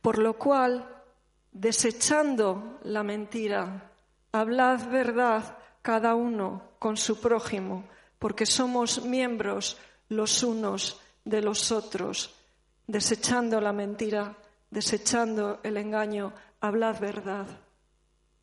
Por 0.00 0.18
lo 0.18 0.38
cual, 0.38 0.88
desechando 1.50 2.78
la 2.84 3.02
mentira, 3.02 3.90
hablad 4.30 4.88
verdad 4.88 5.58
cada 5.84 6.14
uno 6.14 6.62
con 6.78 6.96
su 6.96 7.20
prójimo, 7.20 7.84
porque 8.18 8.46
somos 8.46 9.04
miembros 9.04 9.76
los 10.08 10.42
unos 10.42 10.98
de 11.26 11.42
los 11.42 11.70
otros, 11.72 12.34
desechando 12.86 13.60
la 13.60 13.74
mentira, 13.74 14.34
desechando 14.70 15.60
el 15.62 15.76
engaño, 15.76 16.32
hablad 16.58 16.98
verdad, 17.00 17.46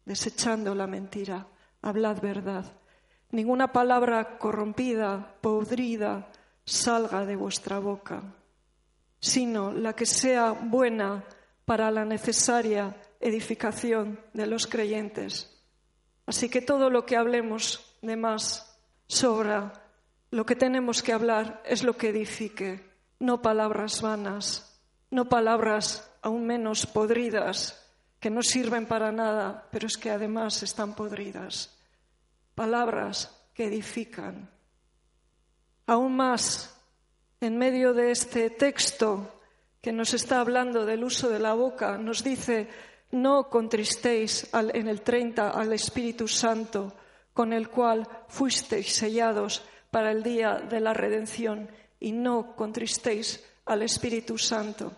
desechando 0.05 0.75
la 0.75 0.85
mentira, 0.85 1.47
hablad 1.81 2.21
verdad. 2.21 2.73
Ninguna 3.31 3.71
palabra 3.71 4.37
corrompida, 4.37 5.35
podrida, 5.41 6.29
salga 6.63 7.25
de 7.25 7.37
vuestra 7.37 7.79
boca, 7.79 8.21
sino 9.19 9.71
la 9.71 9.93
que 9.93 10.05
sea 10.05 10.51
buena 10.51 11.23
para 11.65 11.89
la 11.89 12.05
necesaria 12.05 12.95
edificación 13.19 14.19
de 14.31 14.45
los 14.45 14.67
creyentes 14.67 15.51
Así 16.31 16.47
que 16.47 16.61
todo 16.61 16.89
lo 16.89 17.05
que 17.05 17.17
hablemos 17.17 17.97
de 18.01 18.15
más 18.15 18.79
sobra. 19.05 19.73
Lo 20.29 20.45
que 20.45 20.55
tenemos 20.55 21.03
que 21.03 21.11
hablar 21.11 21.61
es 21.65 21.83
lo 21.83 21.97
que 21.97 22.07
edifique, 22.07 22.89
no 23.19 23.41
palabras 23.41 24.01
vanas, 24.01 24.79
no 25.09 25.27
palabras 25.27 26.09
aún 26.21 26.47
menos 26.47 26.85
podridas, 26.85 27.85
que 28.21 28.29
no 28.29 28.43
sirven 28.43 28.85
para 28.85 29.11
nada, 29.11 29.67
pero 29.73 29.87
es 29.87 29.97
que 29.97 30.09
además 30.09 30.63
están 30.63 30.95
podridas. 30.95 31.77
Palabras 32.55 33.37
que 33.53 33.65
edifican. 33.65 34.49
Aún 35.85 36.15
más, 36.15 36.79
en 37.41 37.57
medio 37.57 37.93
de 37.93 38.11
este 38.11 38.49
texto 38.51 39.41
que 39.81 39.91
nos 39.91 40.13
está 40.13 40.39
hablando 40.39 40.85
del 40.85 41.03
uso 41.03 41.27
de 41.27 41.39
la 41.39 41.51
boca, 41.55 41.97
nos 41.97 42.23
dice 42.23 42.69
no 43.11 43.49
contristéis 43.49 44.47
en 44.53 44.87
el 44.87 45.01
30 45.01 45.49
al 45.49 45.73
Espíritu 45.73 46.27
Santo, 46.27 46.93
con 47.33 47.53
el 47.53 47.69
cual 47.69 48.07
fuisteis 48.27 48.93
sellados 48.93 49.63
para 49.89 50.11
el 50.11 50.23
día 50.23 50.55
de 50.55 50.79
la 50.79 50.93
redención, 50.93 51.69
y 51.99 52.11
no 52.11 52.55
contristéis 52.55 53.43
al 53.65 53.83
Espíritu 53.83 54.37
Santo. 54.37 54.91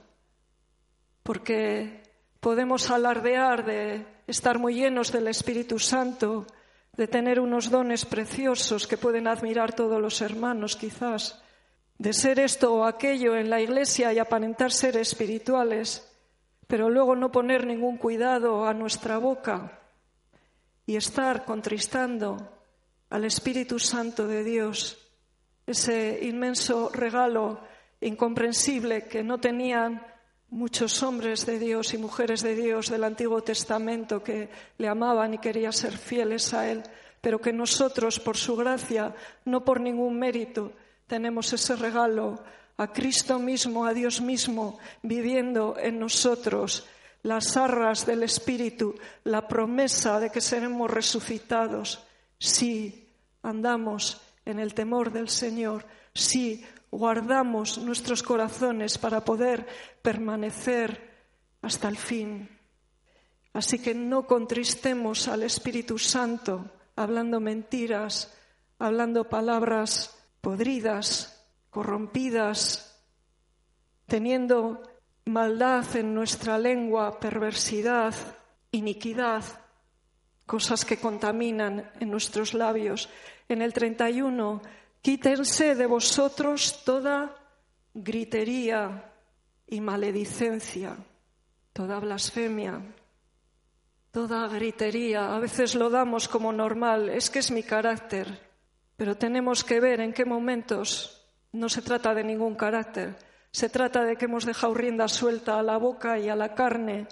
Porque 1.23 2.03
podemos 2.39 2.89
alardear 2.89 3.65
de 3.65 4.05
estar 4.27 4.59
muy 4.59 4.75
llenos 4.75 5.11
del 5.11 5.27
Espíritu 5.27 5.79
Santo, 5.79 6.45
de 6.95 7.07
tener 7.07 7.39
unos 7.39 7.69
dones 7.69 8.05
preciosos 8.05 8.87
que 8.87 8.97
pueden 8.97 9.27
admirar 9.27 9.73
todos 9.73 9.99
los 9.99 10.21
hermanos 10.21 10.75
quizás, 10.75 11.41
de 11.97 12.13
ser 12.13 12.39
esto 12.39 12.73
o 12.73 12.85
aquello 12.85 13.35
en 13.35 13.49
la 13.49 13.61
iglesia 13.61 14.13
y 14.13 14.19
aparentar 14.19 14.71
ser 14.71 14.97
espirituales, 14.97 16.12
pero 16.67 16.89
luego 16.89 17.15
no 17.15 17.31
poner 17.31 17.65
ningún 17.65 17.97
cuidado 17.97 18.65
a 18.65 18.73
nuestra 18.73 19.17
boca 19.17 19.79
y 20.85 20.95
estar 20.95 21.45
contristando 21.45 22.37
al 23.09 23.25
Espíritu 23.25 23.79
Santo 23.79 24.27
de 24.27 24.43
Dios, 24.43 24.97
ese 25.65 26.19
inmenso 26.23 26.89
regalo 26.89 27.59
incomprensible 28.01 29.03
que 29.03 29.23
no 29.23 29.39
tenían 29.39 30.01
muchos 30.49 31.01
hombres 31.01 31.45
de 31.45 31.57
Dios 31.57 31.93
y 31.93 31.97
mujeres 31.97 32.43
de 32.43 32.55
Dios 32.55 32.89
del 32.89 33.03
Antiguo 33.03 33.41
Testamento 33.41 34.23
que 34.23 34.49
le 34.77 34.87
amaban 34.87 35.33
y 35.33 35.37
querían 35.39 35.73
ser 35.73 35.97
fieles 35.97 36.53
a 36.53 36.69
Él, 36.69 36.83
pero 37.21 37.39
que 37.39 37.53
nosotros, 37.53 38.19
por 38.19 38.37
su 38.37 38.55
gracia, 38.55 39.15
no 39.45 39.63
por 39.63 39.79
ningún 39.79 40.19
mérito, 40.19 40.73
tenemos 41.07 41.53
ese 41.53 41.75
regalo 41.75 42.43
a 42.77 42.91
Cristo 42.91 43.39
mismo, 43.39 43.85
a 43.85 43.93
Dios 43.93 44.21
mismo, 44.21 44.79
viviendo 45.01 45.75
en 45.77 45.99
nosotros 45.99 46.85
las 47.21 47.55
arras 47.55 48.05
del 48.05 48.23
Espíritu, 48.23 48.95
la 49.23 49.47
promesa 49.47 50.19
de 50.19 50.29
que 50.29 50.41
seremos 50.41 50.91
resucitados 50.91 52.03
si 52.37 53.07
andamos 53.41 54.21
en 54.45 54.59
el 54.59 54.73
temor 54.73 55.11
del 55.11 55.29
Señor, 55.29 55.85
si 56.13 56.65
guardamos 56.91 57.77
nuestros 57.77 58.21
corazones 58.21 58.97
para 58.97 59.23
poder 59.23 59.65
permanecer 60.01 61.13
hasta 61.61 61.87
el 61.87 61.97
fin. 61.97 62.49
Así 63.53 63.79
que 63.79 63.95
no 63.95 64.27
contristemos 64.27 65.27
al 65.27 65.43
Espíritu 65.43 65.97
Santo 65.97 66.71
hablando 66.95 67.39
mentiras, 67.39 68.33
hablando 68.79 69.29
palabras 69.29 70.15
podridas, 70.41 71.32
corrompidas, 71.73 73.03
teniendo 74.05 74.81
maldad 75.25 75.95
en 75.95 76.13
nuestra 76.13 76.57
lengua, 76.57 77.19
perversidad, 77.19 78.13
iniquidad, 78.71 79.43
cosas 80.45 80.85
que 80.85 80.97
contaminan 80.97 81.91
en 81.99 82.11
nuestros 82.11 82.53
labios. 82.53 83.09
En 83.49 83.61
el 83.61 83.73
31, 83.73 84.61
quítense 85.01 85.75
de 85.75 85.85
vosotros 85.85 86.83
toda 86.85 87.35
gritería 87.93 89.11
y 89.67 89.81
maledicencia, 89.81 90.95
toda 91.73 91.99
blasfemia, 91.99 92.81
toda 94.11 94.47
gritería. 94.47 95.35
A 95.35 95.39
veces 95.39 95.75
lo 95.75 95.89
damos 95.89 96.27
como 96.27 96.53
normal, 96.53 97.09
es 97.09 97.29
que 97.29 97.39
es 97.39 97.51
mi 97.51 97.63
carácter, 97.63 98.51
pero 98.95 99.17
tenemos 99.17 99.63
que 99.63 99.79
ver 99.79 100.01
en 100.01 100.13
qué 100.13 100.25
momentos 100.25 101.22
no 101.53 101.69
se 101.69 101.81
trata 101.81 102.13
de 102.13 102.23
ningún 102.23 102.55
carácter, 102.55 103.15
se 103.51 103.69
trata 103.69 104.03
de 104.03 104.15
que 104.15 104.25
hemos 104.25 104.45
dejado 104.45 104.73
rienda 104.73 105.07
suelta 105.07 105.59
a 105.59 105.63
la 105.63 105.77
boca 105.77 106.19
y 106.19 106.29
a 106.29 106.35
la 106.35 106.53
carne, 106.53 107.07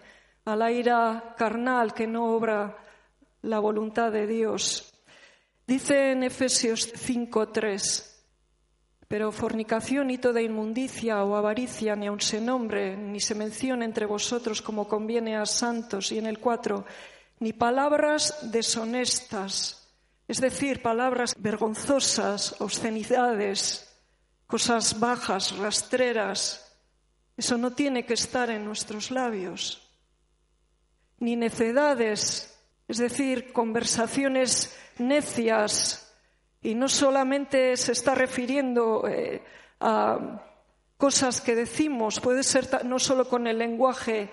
a 0.45 0.55
la 0.55 0.71
ira 0.71 1.35
carnal 1.37 1.93
que 1.93 2.07
no 2.07 2.35
obra 2.35 2.77
la 3.43 3.59
voluntad 3.59 4.11
de 4.11 4.27
Dios. 4.27 4.93
Dice 5.65 6.11
en 6.11 6.23
Efesios 6.23 6.91
5:3 6.93 8.11
pero 9.11 9.33
fornicación 9.33 10.09
y 10.09 10.17
toda 10.17 10.41
inmundicia 10.41 11.21
o 11.25 11.35
avaricia 11.35 11.97
ni 11.97 12.07
aun 12.07 12.21
se 12.21 12.39
nombre 12.39 12.95
ni 12.95 13.19
se 13.19 13.35
mencione 13.35 13.83
entre 13.83 14.05
vosotros 14.05 14.61
como 14.61 14.87
conviene 14.87 15.35
a 15.35 15.45
santos. 15.45 16.13
Y 16.13 16.17
en 16.17 16.27
el 16.27 16.39
cuatro, 16.39 16.85
ni 17.39 17.51
palabras 17.51 18.39
deshonestas, 18.53 19.91
es 20.29 20.39
decir, 20.39 20.81
palabras 20.81 21.35
vergonzosas, 21.37 22.55
obscenidades, 22.61 23.90
cosas 24.51 24.99
bajas, 24.99 25.57
rastreras. 25.57 26.75
Eso 27.37 27.57
no 27.57 27.71
tiene 27.71 28.05
que 28.05 28.15
estar 28.15 28.49
en 28.49 28.65
nuestros 28.65 29.09
labios. 29.09 29.81
Ni 31.19 31.37
necedades, 31.37 32.53
es 32.89 32.97
decir, 32.97 33.53
conversaciones 33.53 34.77
necias, 34.97 36.13
y 36.61 36.75
no 36.75 36.89
solamente 36.89 37.77
se 37.77 37.93
está 37.93 38.13
refiriendo 38.13 39.07
eh, 39.07 39.41
a 39.79 40.43
cosas 40.97 41.39
que 41.39 41.55
decimos, 41.55 42.19
puede 42.19 42.43
ser 42.43 42.67
no 42.83 42.99
solo 42.99 43.27
con 43.29 43.47
el 43.47 43.57
lenguaje 43.57 44.29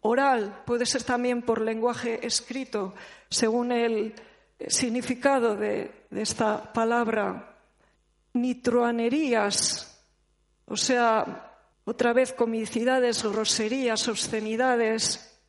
oral, 0.00 0.62
puede 0.66 0.84
ser 0.84 1.04
también 1.04 1.42
por 1.42 1.60
lenguaje 1.60 2.26
escrito, 2.26 2.92
según 3.30 3.70
el 3.70 4.14
significado 4.66 5.54
de, 5.54 6.06
de 6.10 6.22
esta 6.22 6.72
palabra. 6.72 7.49
Nitroanerías, 8.34 10.04
o 10.66 10.76
sea, 10.76 11.56
otra 11.84 12.12
vez 12.12 12.32
comicidades, 12.32 13.24
groserías, 13.24 14.06
obscenidades, 14.08 15.40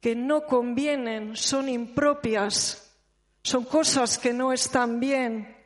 que 0.00 0.16
no 0.16 0.46
convienen, 0.46 1.36
son 1.36 1.68
impropias 1.68 2.82
son 3.42 3.64
cosas 3.64 4.18
que 4.18 4.32
no 4.32 4.52
están 4.52 5.00
bien. 5.00 5.56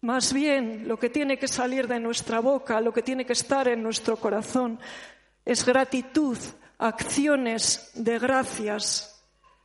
Más 0.00 0.32
bien, 0.32 0.88
lo 0.88 0.98
que 0.98 1.10
tiene 1.10 1.38
que 1.38 1.48
salir 1.48 1.86
de 1.86 2.00
nuestra 2.00 2.40
boca, 2.40 2.80
lo 2.80 2.92
que 2.92 3.02
tiene 3.02 3.26
que 3.26 3.34
estar 3.34 3.68
en 3.68 3.82
nuestro 3.82 4.16
corazón, 4.16 4.78
es 5.44 5.64
gratitud, 5.64 6.38
acciones 6.78 7.90
de 7.94 8.18
gracias. 8.18 9.22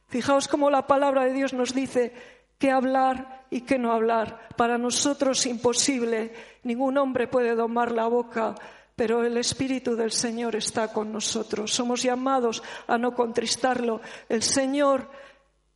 Fijaos 0.07 0.47
cómo 0.47 0.69
la 0.69 0.87
palabra 0.87 1.25
de 1.25 1.33
Dios 1.33 1.53
nos 1.53 1.73
dice 1.73 2.13
qué 2.57 2.71
hablar 2.71 3.40
y 3.51 3.61
qué 3.61 3.77
no 3.77 3.91
hablar. 3.91 4.47
Para 4.55 4.79
nosotros 4.79 5.45
imposible. 5.45 6.33
Ningún 6.63 6.97
hombre 6.97 7.27
puede 7.27 7.53
domar 7.53 7.91
la 7.91 8.07
boca, 8.07 8.55
pero 8.95 9.23
el 9.23 9.37
Espíritu 9.37 9.95
del 9.95 10.11
Señor 10.11 10.55
está 10.55 10.91
con 10.91 11.11
nosotros. 11.11 11.71
Somos 11.71 12.01
llamados 12.01 12.63
a 12.87 12.97
no 12.97 13.13
contristarlo. 13.13 14.01
El 14.29 14.41
Señor 14.41 15.09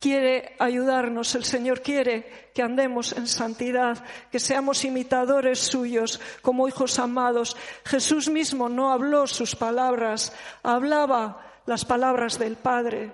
quiere 0.00 0.56
ayudarnos, 0.58 1.34
el 1.34 1.44
Señor 1.44 1.82
quiere 1.82 2.50
que 2.54 2.62
andemos 2.62 3.12
en 3.12 3.26
santidad, 3.26 4.02
que 4.30 4.40
seamos 4.40 4.84
imitadores 4.84 5.58
suyos 5.58 6.18
como 6.40 6.68
hijos 6.68 6.98
amados. 6.98 7.56
Jesús 7.84 8.30
mismo 8.30 8.70
no 8.70 8.90
habló 8.90 9.26
sus 9.26 9.54
palabras, 9.54 10.32
hablaba 10.62 11.60
las 11.66 11.84
palabras 11.84 12.38
del 12.38 12.56
Padre. 12.56 13.12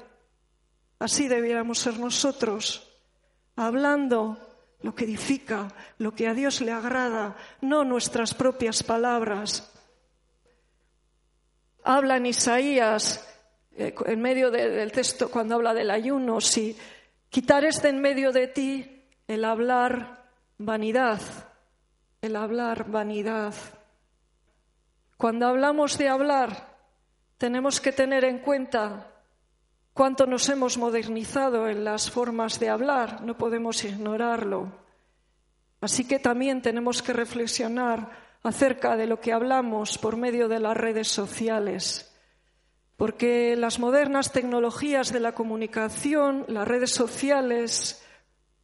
Así 1.00 1.26
debiéramos 1.26 1.80
ser 1.80 1.98
nosotros, 1.98 2.88
hablando 3.56 4.51
lo 4.82 4.94
que 4.94 5.04
edifica, 5.04 5.68
lo 5.98 6.14
que 6.14 6.28
a 6.28 6.34
Dios 6.34 6.60
le 6.60 6.72
agrada, 6.72 7.36
no 7.60 7.84
nuestras 7.84 8.34
propias 8.34 8.82
palabras. 8.82 9.72
Habla 11.84 12.16
en 12.16 12.26
Isaías 12.26 13.26
eh, 13.76 13.94
en 14.06 14.20
medio 14.20 14.50
del 14.50 14.92
texto 14.92 15.30
cuando 15.30 15.54
habla 15.54 15.72
del 15.72 15.90
ayuno, 15.90 16.40
si 16.40 16.76
quitares 17.30 17.80
de 17.82 17.88
en 17.88 18.00
medio 18.00 18.32
de 18.32 18.48
ti 18.48 19.04
el 19.26 19.44
hablar 19.44 20.26
vanidad, 20.58 21.20
el 22.20 22.36
hablar 22.36 22.90
vanidad. 22.90 23.54
Cuando 25.16 25.46
hablamos 25.46 25.96
de 25.96 26.08
hablar, 26.08 26.76
tenemos 27.38 27.80
que 27.80 27.92
tener 27.92 28.24
en 28.24 28.40
cuenta 28.40 29.11
cuánto 29.92 30.26
nos 30.26 30.48
hemos 30.48 30.78
modernizado 30.78 31.68
en 31.68 31.84
las 31.84 32.10
formas 32.10 32.58
de 32.60 32.68
hablar, 32.68 33.22
no 33.22 33.36
podemos 33.36 33.84
ignorarlo. 33.84 34.72
Así 35.80 36.06
que 36.06 36.18
también 36.18 36.62
tenemos 36.62 37.02
que 37.02 37.12
reflexionar 37.12 38.10
acerca 38.42 38.96
de 38.96 39.06
lo 39.06 39.20
que 39.20 39.32
hablamos 39.32 39.98
por 39.98 40.16
medio 40.16 40.48
de 40.48 40.60
las 40.60 40.76
redes 40.76 41.08
sociales 41.08 42.12
porque 43.02 43.56
las 43.56 43.80
modernas 43.80 44.30
tecnologías 44.30 45.12
de 45.12 45.18
la 45.18 45.32
comunicación, 45.32 46.44
las 46.46 46.68
redes 46.68 46.92
sociales, 46.92 48.00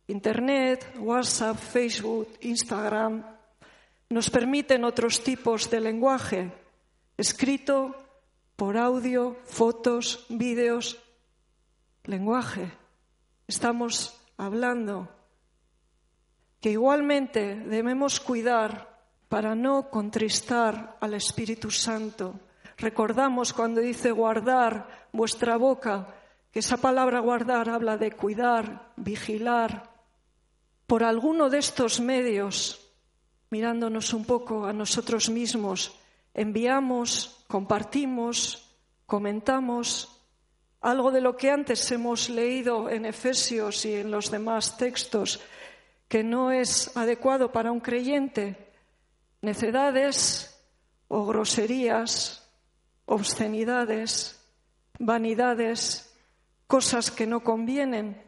Internet, 0.06 0.94
WhatsApp, 0.96 1.56
Facebook, 1.56 2.28
Instagram, 2.42 3.24
nos 4.10 4.30
permiten 4.30 4.84
otros 4.84 5.24
tipos 5.24 5.68
de 5.70 5.80
lenguaje, 5.80 6.52
escrito, 7.16 7.96
por 8.54 8.76
audio, 8.76 9.36
fotos, 9.44 10.24
vídeos, 10.28 10.98
lenguaje. 12.08 12.72
Estamos 13.46 14.18
hablando 14.36 15.08
que 16.60 16.72
igualmente 16.72 17.54
debemos 17.54 18.18
cuidar 18.18 18.98
para 19.28 19.54
no 19.54 19.88
contristar 19.90 20.98
al 21.00 21.14
Espíritu 21.14 21.70
Santo 21.70 22.40
Recordamos 22.78 23.52
cuando 23.52 23.80
dice 23.80 24.12
guardar 24.12 25.08
vuestra 25.12 25.56
boca, 25.56 26.14
que 26.52 26.60
esa 26.60 26.76
palabra 26.76 27.18
guardar 27.18 27.68
habla 27.68 27.96
de 27.96 28.12
cuidar, 28.12 28.92
vigilar. 28.96 29.90
Por 30.86 31.02
alguno 31.02 31.50
de 31.50 31.58
estos 31.58 32.00
medios, 32.00 32.80
mirándonos 33.50 34.14
un 34.14 34.24
poco 34.24 34.64
a 34.64 34.72
nosotros 34.72 35.28
mismos, 35.28 35.98
enviamos, 36.34 37.44
compartimos, 37.48 38.70
comentamos 39.06 40.17
algo 40.80 41.10
de 41.10 41.20
lo 41.20 41.36
que 41.36 41.50
antes 41.50 41.90
hemos 41.90 42.28
leído 42.28 42.88
en 42.88 43.04
Efesios 43.04 43.84
y 43.84 43.94
en 43.94 44.10
los 44.10 44.30
demás 44.30 44.76
textos 44.76 45.40
que 46.08 46.22
no 46.22 46.50
es 46.50 46.96
adecuado 46.96 47.52
para 47.52 47.70
un 47.72 47.80
creyente, 47.80 48.56
necedades 49.42 50.58
o 51.08 51.26
groserías 51.26 52.48
obscenidades, 53.08 54.38
vanidades, 54.98 56.12
cosas 56.66 57.10
que 57.10 57.26
no 57.26 57.40
convienen. 57.40 58.22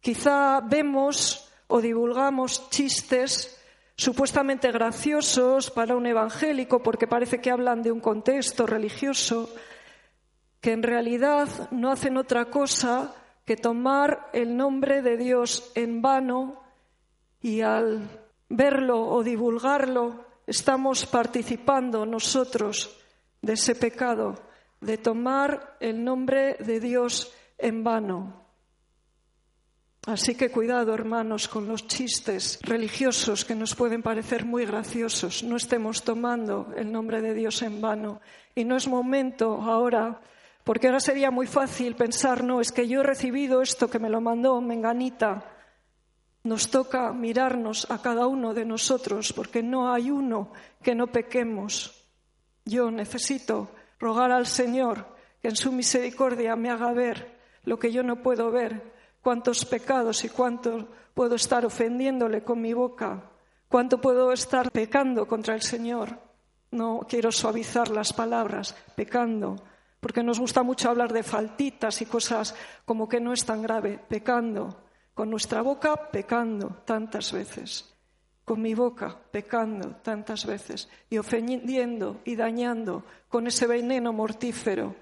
Quizá 0.00 0.60
vemos 0.60 1.48
o 1.66 1.80
divulgamos 1.80 2.68
chistes 2.70 3.56
supuestamente 3.96 4.70
graciosos 4.70 5.70
para 5.70 5.96
un 5.96 6.06
evangélico 6.06 6.82
porque 6.82 7.08
parece 7.08 7.40
que 7.40 7.50
hablan 7.50 7.82
de 7.82 7.90
un 7.90 8.00
contexto 8.00 8.66
religioso, 8.66 9.50
que 10.60 10.72
en 10.72 10.82
realidad 10.82 11.70
no 11.70 11.90
hacen 11.90 12.16
otra 12.16 12.46
cosa 12.46 13.14
que 13.44 13.56
tomar 13.56 14.28
el 14.32 14.56
nombre 14.56 15.02
de 15.02 15.16
Dios 15.16 15.72
en 15.74 16.02
vano 16.02 16.62
y 17.40 17.60
al 17.60 18.08
verlo 18.48 19.06
o 19.06 19.22
divulgarlo 19.22 20.24
estamos 20.46 21.06
participando 21.06 22.04
nosotros 22.06 22.98
de 23.40 23.52
ese 23.52 23.74
pecado, 23.74 24.34
de 24.80 24.98
tomar 24.98 25.76
el 25.80 26.02
nombre 26.02 26.54
de 26.54 26.80
Dios 26.80 27.32
en 27.58 27.84
vano. 27.84 28.48
Así 30.06 30.34
que 30.34 30.50
cuidado, 30.50 30.94
hermanos, 30.94 31.48
con 31.48 31.68
los 31.68 31.86
chistes 31.86 32.58
religiosos 32.62 33.44
que 33.44 33.54
nos 33.54 33.74
pueden 33.74 34.02
parecer 34.02 34.46
muy 34.46 34.64
graciosos. 34.64 35.42
No 35.42 35.56
estemos 35.56 36.02
tomando 36.02 36.72
el 36.76 36.90
nombre 36.90 37.20
de 37.20 37.34
Dios 37.34 37.60
en 37.60 37.82
vano. 37.82 38.22
Y 38.54 38.64
no 38.64 38.76
es 38.76 38.88
momento 38.88 39.60
ahora, 39.60 40.18
porque 40.68 40.88
ahora 40.88 41.00
sería 41.00 41.30
muy 41.30 41.46
fácil 41.46 41.96
pensar, 41.96 42.44
no, 42.44 42.60
es 42.60 42.72
que 42.72 42.86
yo 42.86 43.00
he 43.00 43.02
recibido 43.02 43.62
esto 43.62 43.88
que 43.88 43.98
me 43.98 44.10
lo 44.10 44.20
mandó 44.20 44.60
Menganita. 44.60 45.42
Nos 46.44 46.70
toca 46.70 47.10
mirarnos 47.14 47.90
a 47.90 48.02
cada 48.02 48.26
uno 48.26 48.52
de 48.52 48.66
nosotros, 48.66 49.32
porque 49.32 49.62
no 49.62 49.90
hay 49.90 50.10
uno 50.10 50.52
que 50.82 50.94
no 50.94 51.06
pequemos. 51.06 52.06
Yo 52.66 52.90
necesito 52.90 53.70
rogar 53.98 54.30
al 54.30 54.44
Señor 54.46 55.06
que 55.40 55.48
en 55.48 55.56
su 55.56 55.72
misericordia 55.72 56.54
me 56.54 56.68
haga 56.68 56.92
ver 56.92 57.38
lo 57.64 57.78
que 57.78 57.90
yo 57.90 58.02
no 58.02 58.22
puedo 58.22 58.50
ver, 58.50 58.92
cuántos 59.22 59.64
pecados 59.64 60.22
y 60.24 60.28
cuánto 60.28 60.86
puedo 61.14 61.34
estar 61.34 61.64
ofendiéndole 61.64 62.44
con 62.44 62.60
mi 62.60 62.74
boca, 62.74 63.22
cuánto 63.70 64.02
puedo 64.02 64.34
estar 64.34 64.70
pecando 64.70 65.26
contra 65.26 65.54
el 65.54 65.62
Señor. 65.62 66.20
no 66.72 67.06
quiero 67.08 67.32
suavizar 67.32 67.88
las 67.88 68.12
palabras, 68.12 68.76
pecando, 68.94 69.56
porque 70.00 70.22
nos 70.22 70.38
gusta 70.38 70.62
mucho 70.62 70.90
hablar 70.90 71.12
de 71.12 71.22
faltitas 71.22 72.00
y 72.02 72.06
cosas 72.06 72.54
como 72.84 73.08
que 73.08 73.20
no 73.20 73.32
es 73.32 73.44
tan 73.44 73.62
grave, 73.62 73.98
pecando, 74.08 74.84
con 75.14 75.30
nuestra 75.30 75.62
boca 75.62 76.10
pecando 76.10 76.82
tantas 76.84 77.32
veces, 77.32 77.92
con 78.44 78.62
mi 78.62 78.74
boca 78.74 79.18
pecando 79.30 79.96
tantas 79.96 80.46
veces 80.46 80.88
y 81.10 81.18
ofendiendo 81.18 82.20
y 82.24 82.36
dañando 82.36 83.04
con 83.28 83.48
ese 83.48 83.66
veneno 83.66 84.12
mortífero 84.12 84.94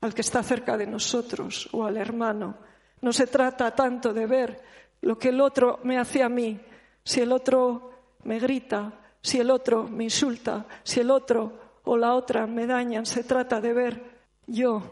al 0.00 0.14
que 0.14 0.20
está 0.20 0.44
cerca 0.44 0.76
de 0.76 0.86
nosotros 0.86 1.68
o 1.72 1.84
al 1.84 1.96
hermano. 1.96 2.58
No 3.00 3.12
se 3.12 3.26
trata 3.26 3.74
tanto 3.74 4.12
de 4.12 4.26
ver 4.26 4.62
lo 5.00 5.18
que 5.18 5.30
el 5.30 5.40
otro 5.40 5.80
me 5.82 5.98
hace 5.98 6.22
a 6.22 6.28
mí, 6.28 6.60
si 7.02 7.20
el 7.20 7.32
otro 7.32 7.90
me 8.22 8.38
grita, 8.38 8.92
si 9.20 9.40
el 9.40 9.50
otro 9.50 9.84
me 9.84 10.04
insulta, 10.04 10.66
si 10.84 11.00
el 11.00 11.10
otro 11.10 11.80
o 11.84 11.96
la 11.96 12.14
otra 12.14 12.46
me 12.46 12.66
dañan. 12.66 13.06
Se 13.06 13.24
trata 13.24 13.60
de 13.60 13.72
ver 13.72 14.17
yo 14.48 14.82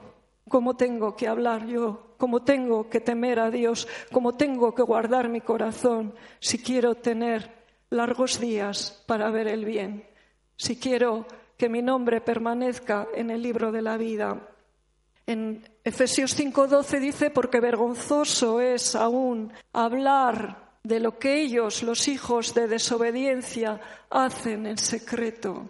cómo 0.48 0.76
tengo 0.76 1.16
que 1.16 1.26
hablar 1.26 1.66
yo, 1.66 2.14
cómo 2.18 2.42
tengo 2.42 2.88
que 2.88 3.00
temer 3.00 3.40
a 3.40 3.50
Dios, 3.50 3.88
cómo 4.12 4.36
tengo 4.36 4.74
que 4.74 4.82
guardar 4.82 5.28
mi 5.28 5.40
corazón 5.40 6.14
si 6.38 6.58
quiero 6.58 6.94
tener 6.94 7.50
largos 7.90 8.38
días 8.38 9.02
para 9.06 9.30
ver 9.30 9.48
el 9.48 9.64
bien, 9.64 10.04
si 10.56 10.78
quiero 10.78 11.26
que 11.56 11.68
mi 11.68 11.82
nombre 11.82 12.20
permanezca 12.20 13.08
en 13.14 13.30
el 13.30 13.42
libro 13.42 13.72
de 13.72 13.82
la 13.82 13.96
vida. 13.96 14.48
En 15.26 15.68
Efesios 15.82 16.36
5:12 16.38 17.00
dice, 17.00 17.30
porque 17.30 17.60
vergonzoso 17.60 18.60
es 18.60 18.94
aún 18.94 19.52
hablar 19.72 20.78
de 20.84 21.00
lo 21.00 21.18
que 21.18 21.42
ellos, 21.42 21.82
los 21.82 22.06
hijos 22.06 22.54
de 22.54 22.68
desobediencia, 22.68 23.80
hacen 24.08 24.66
en 24.66 24.78
secreto. 24.78 25.68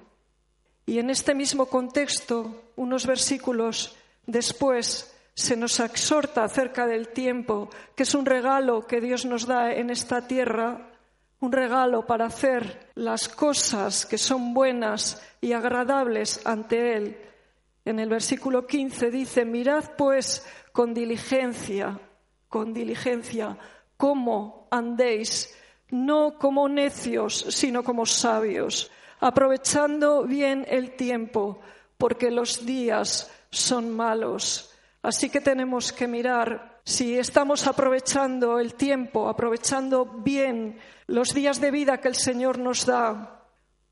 Y 0.86 1.00
en 1.00 1.10
este 1.10 1.34
mismo 1.34 1.66
contexto, 1.66 2.70
unos 2.76 3.06
versículos 3.06 3.96
después, 4.24 5.12
se 5.34 5.56
nos 5.56 5.80
exhorta 5.80 6.44
acerca 6.44 6.86
del 6.86 7.08
tiempo, 7.08 7.68
que 7.94 8.04
es 8.04 8.14
un 8.14 8.24
regalo 8.24 8.86
que 8.86 9.00
Dios 9.00 9.26
nos 9.26 9.46
da 9.46 9.72
en 9.72 9.90
esta 9.90 10.26
tierra, 10.26 10.88
un 11.40 11.52
regalo 11.52 12.06
para 12.06 12.26
hacer 12.26 12.90
las 12.94 13.28
cosas 13.28 14.06
que 14.06 14.16
son 14.16 14.54
buenas 14.54 15.20
y 15.40 15.52
agradables 15.52 16.40
ante 16.46 16.96
Él. 16.96 17.18
En 17.84 17.98
el 17.98 18.08
versículo 18.08 18.66
15 18.66 19.10
dice, 19.10 19.44
mirad 19.44 19.84
pues 19.98 20.46
con 20.72 20.94
diligencia, 20.94 22.00
con 22.48 22.72
diligencia, 22.72 23.58
cómo 23.96 24.68
andéis, 24.70 25.54
no 25.90 26.38
como 26.38 26.68
necios, 26.68 27.46
sino 27.50 27.84
como 27.84 28.06
sabios, 28.06 28.90
aprovechando 29.20 30.24
bien 30.24 30.66
el 30.68 30.96
tiempo, 30.96 31.60
porque 31.96 32.30
los 32.30 32.64
días 32.64 33.30
son 33.50 33.94
malos. 33.94 34.72
Así 35.02 35.30
que 35.30 35.40
tenemos 35.40 35.92
que 35.92 36.08
mirar 36.08 36.80
si 36.84 37.18
estamos 37.18 37.66
aprovechando 37.66 38.58
el 38.58 38.74
tiempo, 38.74 39.28
aprovechando 39.28 40.04
bien 40.04 40.78
los 41.06 41.34
días 41.34 41.60
de 41.60 41.70
vida 41.70 41.98
que 41.98 42.08
el 42.08 42.14
Señor 42.14 42.58
nos 42.58 42.86
da, 42.86 43.44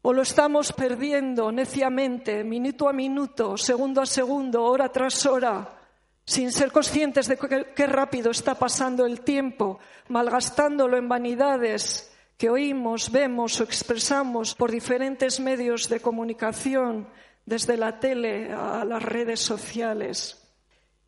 o 0.02 0.12
lo 0.12 0.22
estamos 0.22 0.72
perdiendo 0.72 1.50
neciamente, 1.50 2.44
minuto 2.44 2.88
a 2.88 2.92
minuto, 2.92 3.56
segundo 3.56 4.02
a 4.02 4.06
segundo, 4.06 4.64
hora 4.64 4.90
tras 4.90 5.24
hora, 5.24 5.78
sin 6.24 6.52
ser 6.52 6.70
conscientes 6.70 7.26
de 7.26 7.38
qué 7.74 7.87
rápido 7.87 8.30
está 8.30 8.54
pasando 8.54 9.06
el 9.06 9.22
tiempo, 9.22 9.78
malgastándolo 10.08 10.96
en 10.96 11.08
vanidades 11.08 12.13
que 12.44 12.50
oímos, 12.50 13.09
vemos 13.11 13.59
o 13.59 13.64
expresamos 13.64 14.54
por 14.54 14.68
diferentes 14.68 15.40
medios 15.40 15.88
de 15.88 16.04
comunicación, 16.04 17.09
desde 17.46 17.78
la 17.78 17.98
tele 17.98 18.52
a 18.52 18.85
las 18.85 19.02
redes 19.02 19.40
sociales. 19.40 20.44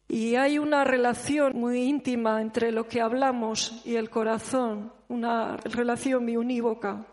Y 0.09 0.37
hay 0.37 0.59
una 0.59 0.83
relación 0.83 1.61
muy 1.61 1.83
íntima 1.83 2.41
entre 2.41 2.73
lo 2.73 2.89
que 2.89 3.03
hablamos 3.03 3.83
y 3.85 3.97
el 3.97 4.09
corazón, 4.09 4.95
una 5.09 5.59
relación 5.59 6.25
muy 6.25 6.39
unívoca. 6.39 7.05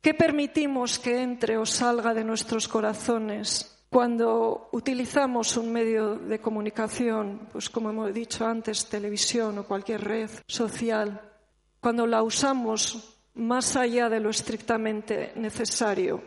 ¿Qué 0.00 0.14
permitimos 0.14 1.00
que 1.00 1.20
entre 1.20 1.58
o 1.58 1.66
salga 1.66 2.14
de 2.14 2.22
nuestros 2.22 2.68
corazones 2.68 3.82
cuando 3.90 4.68
utilizamos 4.70 5.56
un 5.56 5.72
medio 5.72 6.14
de 6.14 6.38
comunicación, 6.38 7.48
pues 7.50 7.68
como 7.68 7.90
hemos 7.90 8.14
dicho 8.14 8.46
antes, 8.46 8.86
televisión 8.86 9.58
o 9.58 9.64
cualquier 9.64 10.04
red 10.04 10.30
social, 10.46 11.27
cuando 11.88 12.06
la 12.06 12.22
usamos 12.22 13.16
más 13.36 13.74
allá 13.74 14.10
de 14.10 14.20
lo 14.20 14.28
estrictamente 14.28 15.32
necesario? 15.36 16.22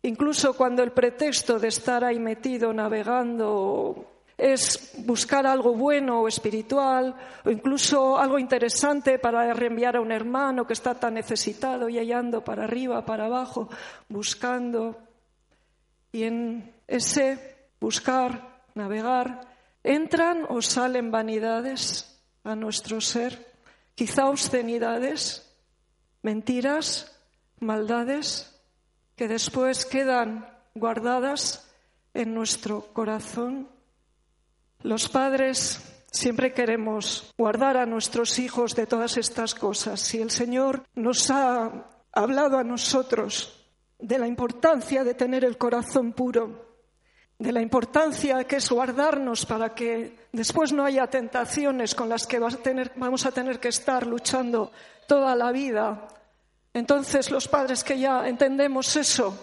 Incluso 0.00 0.54
cuando 0.54 0.82
el 0.82 0.92
pretexto 0.92 1.58
de 1.58 1.68
estar 1.68 2.02
ahí 2.02 2.18
metido 2.18 2.72
navegando 2.72 4.22
es 4.38 4.94
buscar 5.04 5.46
algo 5.46 5.74
bueno 5.74 6.22
o 6.22 6.28
espiritual, 6.28 7.14
o 7.44 7.50
incluso 7.50 8.16
algo 8.16 8.38
interesante 8.38 9.18
para 9.18 9.52
reenviar 9.52 9.96
a 9.96 10.00
un 10.00 10.12
hermano 10.12 10.66
que 10.66 10.72
está 10.72 10.94
tan 10.94 11.12
necesitado 11.12 11.90
y 11.90 11.98
hallando 11.98 12.42
para 12.42 12.64
arriba, 12.64 13.04
para 13.04 13.26
abajo, 13.26 13.68
buscando. 14.08 14.96
Y 16.10 16.22
en 16.22 16.72
ese 16.86 17.68
buscar, 17.78 18.62
navegar, 18.74 19.42
entran 19.84 20.46
o 20.48 20.62
salen 20.62 21.10
vanidades 21.10 22.18
a 22.44 22.56
nuestro 22.56 23.02
ser, 23.02 23.55
quizá 23.96 24.28
obscenidades, 24.28 25.52
mentiras, 26.22 27.20
maldades, 27.58 28.54
que 29.16 29.26
después 29.26 29.84
quedan 29.84 30.48
guardadas 30.76 31.68
en 32.14 32.34
nuestro 32.34 32.92
corazón 32.92 33.74
los 34.86 35.08
padres 35.08 35.80
siempre 36.12 36.52
queremos 36.52 37.34
guardar 37.36 37.76
a 37.76 37.86
nuestros 37.86 38.38
hijos 38.38 38.76
de 38.76 38.86
todas 38.86 39.16
estas 39.16 39.54
cosas. 39.54 40.00
Si 40.00 40.20
el 40.20 40.30
Señor 40.30 40.84
nos 40.94 41.30
ha 41.30 41.88
hablado 42.12 42.58
a 42.58 42.64
nosotros 42.64 43.66
de 43.98 44.18
la 44.18 44.28
importancia 44.28 45.02
de 45.02 45.14
tener 45.14 45.44
el 45.44 45.58
corazón 45.58 46.12
puro, 46.12 46.65
de 47.38 47.52
la 47.52 47.60
importancia 47.60 48.44
que 48.44 48.56
es 48.56 48.70
guardarnos 48.70 49.44
para 49.44 49.74
que 49.74 50.28
después 50.32 50.72
no 50.72 50.84
haya 50.84 51.06
tentaciones 51.06 51.94
con 51.94 52.08
las 52.08 52.26
que 52.26 52.38
vamos 52.38 53.26
a 53.26 53.32
tener 53.32 53.60
que 53.60 53.68
estar 53.68 54.06
luchando 54.06 54.72
toda 55.06 55.34
la 55.34 55.52
vida. 55.52 56.08
Entonces 56.72 57.30
los 57.30 57.48
padres 57.48 57.84
que 57.84 57.98
ya 57.98 58.26
entendemos 58.26 58.96
eso, 58.96 59.36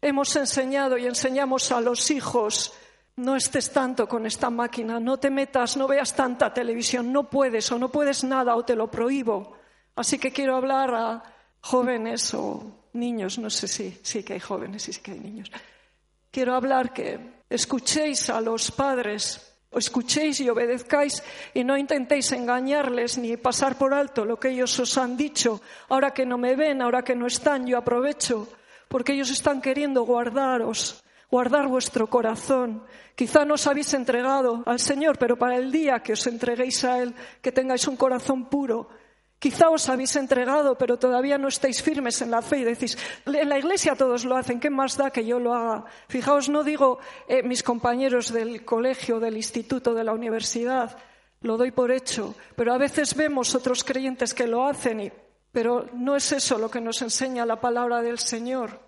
hemos 0.00 0.34
enseñado 0.36 0.96
y 0.96 1.06
enseñamos 1.06 1.70
a 1.72 1.80
los 1.80 2.10
hijos 2.10 2.72
no 3.16 3.36
estés 3.36 3.70
tanto 3.70 4.08
con 4.08 4.26
esta 4.26 4.50
máquina, 4.50 4.98
no 4.98 5.18
te 5.18 5.30
metas, 5.30 5.76
no 5.76 5.86
veas 5.86 6.14
tanta 6.14 6.52
televisión, 6.52 7.12
no 7.12 7.30
puedes 7.30 7.70
o 7.70 7.78
no 7.78 7.88
puedes 7.88 8.24
nada 8.24 8.56
o 8.56 8.64
te 8.64 8.74
lo 8.74 8.90
prohíbo. 8.90 9.56
Así 9.94 10.18
que 10.18 10.32
quiero 10.32 10.56
hablar 10.56 10.94
a 10.94 11.22
jóvenes 11.60 12.34
o 12.34 12.88
niños, 12.94 13.38
no 13.38 13.50
sé 13.50 13.68
si 13.68 14.00
sí 14.02 14.24
que 14.24 14.34
hay 14.34 14.40
jóvenes 14.40 14.88
y 14.88 14.92
sí 14.92 15.00
que 15.00 15.12
hay 15.12 15.20
niños. 15.20 15.50
Quiero 16.34 16.56
hablar 16.56 16.92
que 16.92 17.44
escuchéis 17.48 18.28
a 18.28 18.40
los 18.40 18.72
padres, 18.72 19.54
escuchéis 19.70 20.40
y 20.40 20.50
obedezcáis 20.50 21.22
y 21.54 21.62
no 21.62 21.78
intentéis 21.78 22.32
engañarles 22.32 23.18
ni 23.18 23.36
pasar 23.36 23.78
por 23.78 23.94
alto 23.94 24.24
lo 24.24 24.40
que 24.40 24.48
ellos 24.48 24.76
os 24.80 24.98
han 24.98 25.16
dicho. 25.16 25.60
Ahora 25.90 26.10
que 26.10 26.26
no 26.26 26.36
me 26.36 26.56
ven, 26.56 26.82
ahora 26.82 27.04
que 27.04 27.14
no 27.14 27.28
están, 27.28 27.68
yo 27.68 27.78
aprovecho, 27.78 28.48
porque 28.88 29.12
ellos 29.12 29.30
están 29.30 29.62
queriendo 29.62 30.02
guardaros 30.02 31.04
guardar 31.30 31.68
vuestro 31.68 32.08
corazón. 32.08 32.82
Quizá 33.14 33.44
no 33.44 33.54
os 33.54 33.68
habéis 33.68 33.94
entregado 33.94 34.64
al 34.66 34.80
Señor, 34.80 35.18
pero 35.18 35.38
para 35.38 35.56
el 35.56 35.70
día 35.70 36.00
que 36.00 36.14
os 36.14 36.26
entreguéis 36.26 36.82
a 36.82 36.98
Él, 36.98 37.14
que 37.40 37.52
tengáis 37.52 37.86
un 37.86 37.96
corazón 37.96 38.46
puro. 38.46 38.88
Quizá 39.44 39.68
os 39.68 39.84
habéis 39.92 40.16
entregado, 40.16 40.72
pero 40.80 40.96
todavía 40.96 41.36
no 41.36 41.52
estáis 41.52 41.84
firmes 41.84 42.16
en 42.24 42.32
la 42.32 42.40
fe 42.40 42.60
y 42.60 42.64
decís, 42.64 42.96
en 43.26 43.46
la 43.46 43.58
iglesia 43.58 43.94
todos 43.94 44.24
lo 44.24 44.38
hacen, 44.40 44.58
¿qué 44.58 44.70
más 44.70 44.96
da 44.96 45.10
que 45.10 45.26
yo 45.26 45.38
lo 45.38 45.52
haga? 45.52 45.84
Fijaos, 46.08 46.48
no 46.48 46.64
digo 46.64 46.96
eh, 47.28 47.42
mis 47.42 47.62
compañeros 47.62 48.32
del 48.32 48.64
colegio, 48.64 49.20
del 49.20 49.36
instituto, 49.36 49.92
de 49.92 50.02
la 50.02 50.14
universidad, 50.14 50.96
lo 51.42 51.58
doy 51.58 51.72
por 51.72 51.92
hecho, 51.92 52.34
pero 52.56 52.72
a 52.72 52.78
veces 52.78 53.14
vemos 53.14 53.54
otros 53.54 53.84
creyentes 53.84 54.32
que 54.32 54.46
lo 54.46 54.66
hacen, 54.66 55.12
pero 55.52 55.90
no 55.92 56.16
es 56.16 56.32
eso 56.32 56.56
lo 56.56 56.70
que 56.70 56.80
nos 56.80 57.02
enseña 57.02 57.44
la 57.44 57.60
palabra 57.60 58.00
del 58.00 58.18
Señor 58.20 58.80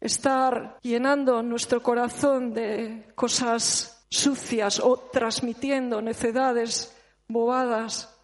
estar 0.00 0.78
llenando 0.80 1.42
nuestro 1.42 1.82
corazón 1.82 2.54
de 2.54 3.12
cosas 3.14 4.06
sucias 4.08 4.80
o 4.80 4.96
transmitiendo 5.12 6.00
necedades, 6.00 6.96
bobadas. 7.28 8.16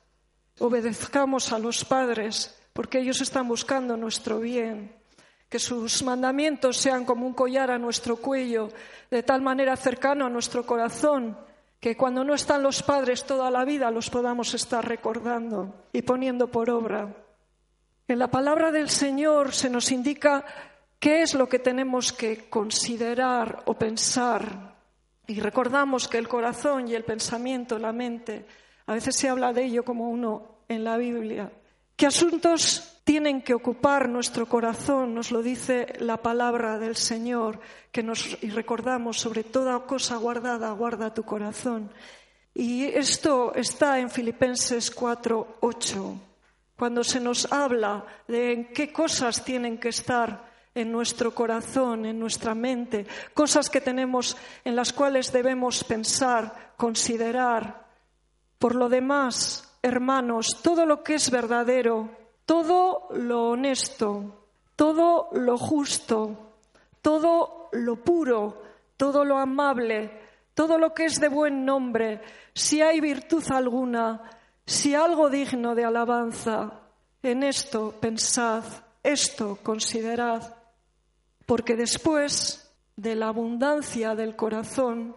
Obedezcamos 0.59 1.53
a 1.53 1.59
los 1.59 1.85
padres 1.85 2.59
porque 2.73 2.99
ellos 2.99 3.21
están 3.21 3.49
buscando 3.49 3.97
nuestro 3.97 4.40
bien. 4.40 4.95
Que 5.49 5.59
sus 5.59 6.03
mandamientos 6.03 6.77
sean 6.77 7.05
como 7.05 7.27
un 7.27 7.35
collar 7.35 7.71
a 7.71 7.79
nuestro 7.79 8.16
cuello, 8.16 8.69
de 9.11 9.23
tal 9.23 9.42
manera 9.42 9.77
cercano 9.77 10.27
a 10.27 10.31
nuestro 10.31 10.66
corazón, 10.66 11.38
que 11.79 11.97
cuando 11.97 12.25
no 12.25 12.35
están 12.35 12.62
los 12.62 12.83
padres 12.83 13.25
toda 13.25 13.51
la 13.51 13.64
vida 13.64 13.90
los 13.90 14.11
podamos 14.11 14.55
estar 14.55 14.87
recordando 14.87 15.87
y 15.92 16.03
poniendo 16.03 16.49
por 16.49 16.69
obra. 16.71 17.14
En 18.09 18.19
la 18.19 18.29
palabra 18.29 18.73
del 18.73 18.90
Señor 18.90 19.53
se 19.53 19.71
nos 19.71 19.92
indica 19.92 20.45
qué 20.99 21.23
es 21.23 21.35
lo 21.35 21.49
que 21.49 21.59
tenemos 21.59 22.12
que 22.12 22.49
considerar 22.49 23.62
o 23.66 23.75
pensar. 23.75 24.75
Y 25.27 25.40
recordamos 25.40 26.09
que 26.09 26.19
el 26.19 26.29
corazón 26.29 26.88
y 26.88 26.95
el 26.95 27.05
pensamiento, 27.05 27.79
la 27.79 27.92
mente, 27.92 28.47
a 28.87 28.94
veces 28.94 29.16
se 29.16 29.29
habla 29.29 29.53
de 29.53 29.64
ello 29.64 29.85
como 29.85 30.11
uno 30.11 30.61
en 30.68 30.85
la 30.85 30.96
Biblia. 30.96 31.51
¿Qué 31.96 32.07
asuntos 32.07 33.01
tienen 33.05 33.42
que 33.42 33.55
ocupar 33.55 34.09
nuestro 34.09 34.46
corazón? 34.46 35.14
Nos 35.14 35.31
lo 35.31 35.42
dice 35.42 35.94
la 35.99 36.18
palabra 36.18 36.79
del 36.79 36.96
Señor, 36.96 37.59
que 37.90 38.03
nos 38.03 38.37
y 38.42 38.51
recordamos 38.51 39.18
sobre 39.18 39.44
toda 39.44 39.79
cosa 39.87 40.16
guardada, 40.16 40.70
guarda 40.72 41.14
tu 41.14 41.22
corazón. 41.22 41.90
Y 42.53 42.85
esto 42.85 43.55
está 43.55 43.99
en 43.99 44.11
Filipenses 44.11 44.90
4, 44.90 45.59
8, 45.61 46.20
cuando 46.77 47.03
se 47.03 47.20
nos 47.20 47.51
habla 47.53 48.05
de 48.29 48.53
en 48.53 48.72
qué 48.72 48.92
cosas 48.92 49.44
tienen 49.44 49.79
que 49.79 49.88
estar 49.88 50.46
en 50.75 50.92
nuestro 50.92 51.35
corazón, 51.35 52.05
en 52.05 52.18
nuestra 52.18 52.55
mente, 52.55 53.07
cosas 53.33 53.70
que 53.70 53.81
tenemos 53.81 54.37
en 54.64 54.77
las 54.77 54.92
cuales 54.92 55.33
debemos 55.33 55.83
pensar, 55.83 56.75
considerar. 56.77 57.86
Por 58.66 58.74
lo 58.74 58.88
demás, 58.88 59.79
hermanos, 59.81 60.59
todo 60.61 60.87
lo 60.87 61.05
que 61.05 61.14
es 61.14 61.31
verdadero, 61.31 62.11
todo 62.44 63.07
lo 63.12 63.50
honesto, 63.50 64.48
todo 64.74 65.29
lo 65.35 65.57
justo, 65.57 66.37
todo 67.00 67.68
lo 67.70 68.02
puro, 68.02 68.64
todo 68.96 69.24
lo 69.24 69.38
amable, 69.38 70.11
todo 70.52 70.79
lo 70.79 70.92
que 70.92 71.05
es 71.05 71.20
de 71.20 71.29
buen 71.29 71.64
nombre, 71.64 72.20
si 72.55 72.83
hay 72.83 73.00
virtud 73.00 73.44
alguna, 73.52 74.33
si 74.66 74.96
algo 74.96 75.31
digno 75.31 75.76
de 75.76 75.85
alabanza, 75.85 76.72
en 77.22 77.44
esto 77.44 77.94
pensad, 78.00 78.64
esto 79.00 79.61
considerad 79.62 80.57
porque 81.46 81.76
después 81.76 82.68
de 82.96 83.14
la 83.14 83.29
abundancia 83.29 84.16
del 84.16 84.35
corazón 84.35 85.14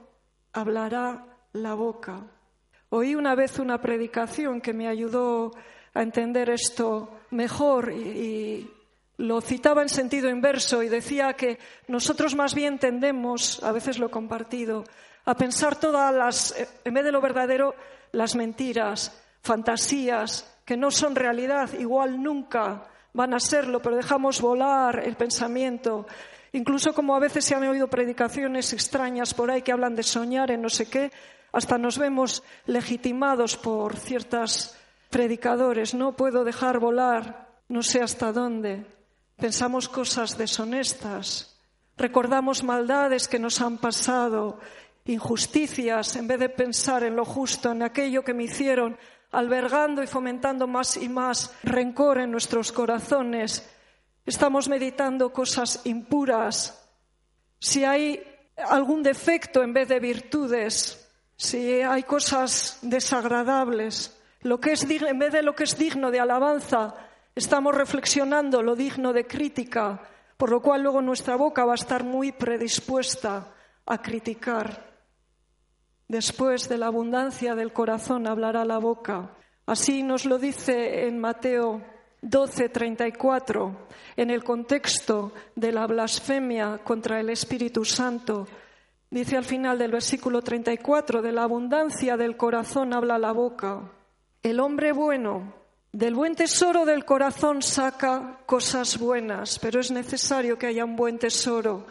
hablará 0.53 1.25
la 1.53 1.73
boca. 1.73 2.27
Oí 2.89 3.15
una 3.15 3.35
vez 3.35 3.59
una 3.59 3.79
predicación 3.79 4.61
que 4.61 4.73
me 4.73 4.87
ayudó 4.87 5.51
a 5.93 6.01
entender 6.01 6.49
esto 6.49 7.19
mejor 7.31 7.91
y, 7.91 8.69
lo 9.19 9.41
citaba 9.41 9.81
en 9.81 9.89
sentido 9.89 10.29
inverso 10.29 10.81
y 10.81 10.87
decía 10.87 11.33
que 11.33 11.59
nosotros 11.89 12.35
más 12.35 12.55
bien 12.55 12.79
tendemos, 12.79 13.61
a 13.63 13.73
veces 13.73 13.99
lo 13.99 14.07
he 14.07 14.09
compartido, 14.09 14.85
a 15.25 15.35
pensar 15.35 15.75
todas 15.75 16.15
las, 16.15 16.55
en 16.85 16.93
vez 16.93 17.03
de 17.03 17.11
lo 17.11 17.19
verdadero, 17.19 17.75
las 18.13 18.35
mentiras, 18.35 19.11
fantasías 19.41 20.57
que 20.63 20.77
no 20.77 20.89
son 20.89 21.15
realidad, 21.15 21.69
igual 21.73 22.23
nunca 22.23 22.87
van 23.11 23.33
a 23.33 23.41
serlo, 23.41 23.81
pero 23.81 23.97
dejamos 23.97 24.39
volar 24.39 25.01
el 25.05 25.17
pensamiento. 25.17 26.07
Incluso 26.53 26.93
como 26.93 27.13
a 27.13 27.19
veces 27.19 27.43
se 27.43 27.55
han 27.55 27.63
oído 27.63 27.89
predicaciones 27.89 28.71
extrañas 28.71 29.33
por 29.33 29.51
ahí 29.51 29.61
que 29.61 29.73
hablan 29.73 29.95
de 29.95 30.03
soñar 30.03 30.49
en 30.51 30.61
no 30.61 30.69
sé 30.69 30.89
qué, 30.89 31.11
hasta 31.51 31.77
nos 31.77 31.97
vemos 31.97 32.43
legitimados 32.65 33.57
por 33.57 33.95
ciertos 33.95 34.75
predicadores. 35.09 35.93
No 35.93 36.15
puedo 36.15 36.43
dejar 36.43 36.79
volar, 36.79 37.49
no 37.67 37.83
sé 37.83 38.01
hasta 38.01 38.31
dónde. 38.31 38.85
Pensamos 39.37 39.87
cosas 39.87 40.37
deshonestas, 40.37 41.57
recordamos 41.97 42.63
maldades 42.63 43.27
que 43.27 43.39
nos 43.39 43.61
han 43.61 43.77
pasado, 43.77 44.59
injusticias, 45.05 46.15
en 46.17 46.27
vez 46.27 46.39
de 46.39 46.49
pensar 46.49 47.03
en 47.03 47.15
lo 47.15 47.25
justo, 47.25 47.71
en 47.71 47.83
aquello 47.83 48.23
que 48.23 48.33
me 48.33 48.43
hicieron 48.43 48.97
albergando 49.31 50.03
y 50.03 50.07
fomentando 50.07 50.67
más 50.67 50.97
y 50.97 51.07
más 51.07 51.53
rencor 51.63 52.19
en 52.19 52.31
nuestros 52.31 52.71
corazones. 52.71 53.67
Estamos 54.25 54.67
meditando 54.67 55.31
cosas 55.31 55.81
impuras. 55.85 56.85
Si 57.59 57.83
hay 57.83 58.21
algún 58.57 59.03
defecto 59.03 59.63
en 59.63 59.73
vez 59.73 59.87
de 59.87 59.99
virtudes, 59.99 60.98
si 61.39 61.79
hay 61.81 62.03
cosas 62.03 62.79
desagradables, 62.81 64.13
lo 64.41 64.59
que 64.59 64.73
es 64.73 64.83
en 64.83 65.19
vez 65.19 65.31
de 65.31 65.41
lo 65.41 65.55
que 65.55 65.63
es 65.63 65.77
digno 65.77 66.11
de 66.11 66.19
alabanza, 66.19 66.93
estamos 67.33 67.73
reflexionando 67.73 68.61
lo 68.61 68.75
digno 68.75 69.13
de 69.13 69.25
crítica, 69.25 70.01
por 70.35 70.51
lo 70.51 70.61
cual 70.61 70.83
luego 70.83 71.01
nuestra 71.01 71.37
boca 71.37 71.63
va 71.63 71.71
a 71.71 71.75
estar 71.75 72.03
muy 72.03 72.33
predispuesta 72.33 73.53
a 73.85 74.01
criticar. 74.01 74.85
Después 76.09 76.67
de 76.67 76.77
la 76.77 76.87
abundancia 76.87 77.55
del 77.55 77.71
corazón 77.71 78.27
hablará 78.27 78.65
la 78.65 78.77
boca. 78.77 79.31
Así 79.65 80.03
nos 80.03 80.25
lo 80.25 80.39
dice 80.39 81.07
en 81.07 81.19
Mateo 81.19 81.81
12:34, 82.21 83.87
en 84.17 84.29
el 84.29 84.43
contexto 84.43 85.31
de 85.55 85.71
la 85.71 85.87
blasfemia 85.87 86.81
contra 86.83 87.21
el 87.21 87.29
Espíritu 87.29 87.85
Santo. 87.85 88.45
Dice 89.11 89.37
al 89.37 89.45
final 89.45 89.79
del 89.79 89.91
versículo 89.91 90.41
34, 90.41 91.21
de 91.21 91.31
la 91.31 91.43
abundancia 91.43 92.15
del 92.15 92.37
corazón 92.37 92.93
habla 92.93 93.17
la 93.17 93.31
boca. 93.31 93.91
El 94.43 94.59
hombre 94.59 94.91
bueno 94.91 95.53
del 95.91 96.13
buen 96.13 96.35
tesoro 96.35 96.85
del 96.85 97.05
corazón 97.05 97.63
saca 97.63 98.41
cosas 98.45 98.99
buenas, 98.99 99.57
pero 99.57 99.79
es 99.79 99.89
necesario 99.89 100.59
que 100.59 100.67
haya 100.67 100.85
un 100.85 100.95
buen 100.95 101.17
tesoro 101.17 101.87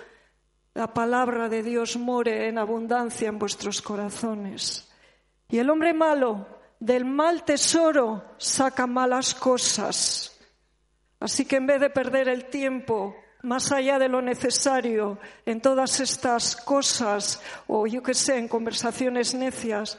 la 0.75 0.95
palabra 0.95 1.49
de 1.49 1.65
Dios 1.65 1.97
more 1.97 2.47
en 2.47 2.57
abundancia 2.57 3.29
en 3.29 3.41
vuestros 3.41 3.83
corazones. 3.83 4.89
Y 5.49 5.59
el 5.59 5.71
hombre 5.71 5.93
malo 5.93 6.47
del 6.79 7.05
mal 7.05 7.45
tesoro 7.45 8.23
saca 8.39 8.87
malas 8.87 9.35
cosas. 9.35 10.39
Así 11.19 11.47
que 11.47 11.57
en 11.57 11.67
vez 11.67 11.81
de 11.81 11.91
perder 11.91 12.29
el 12.29 12.45
tiempo 12.45 13.17
más 13.43 13.73
allá 13.73 13.99
de 13.99 14.09
lo 14.09 14.21
necesario 14.21 15.19
en 15.47 15.61
todas 15.61 16.01
estas 16.01 16.57
cosas, 16.57 17.41
o 17.67 17.87
yo 17.87 18.03
qué 18.03 18.15
sé, 18.15 18.39
en 18.39 18.49
conversaciones 18.49 19.35
necias, 19.35 19.99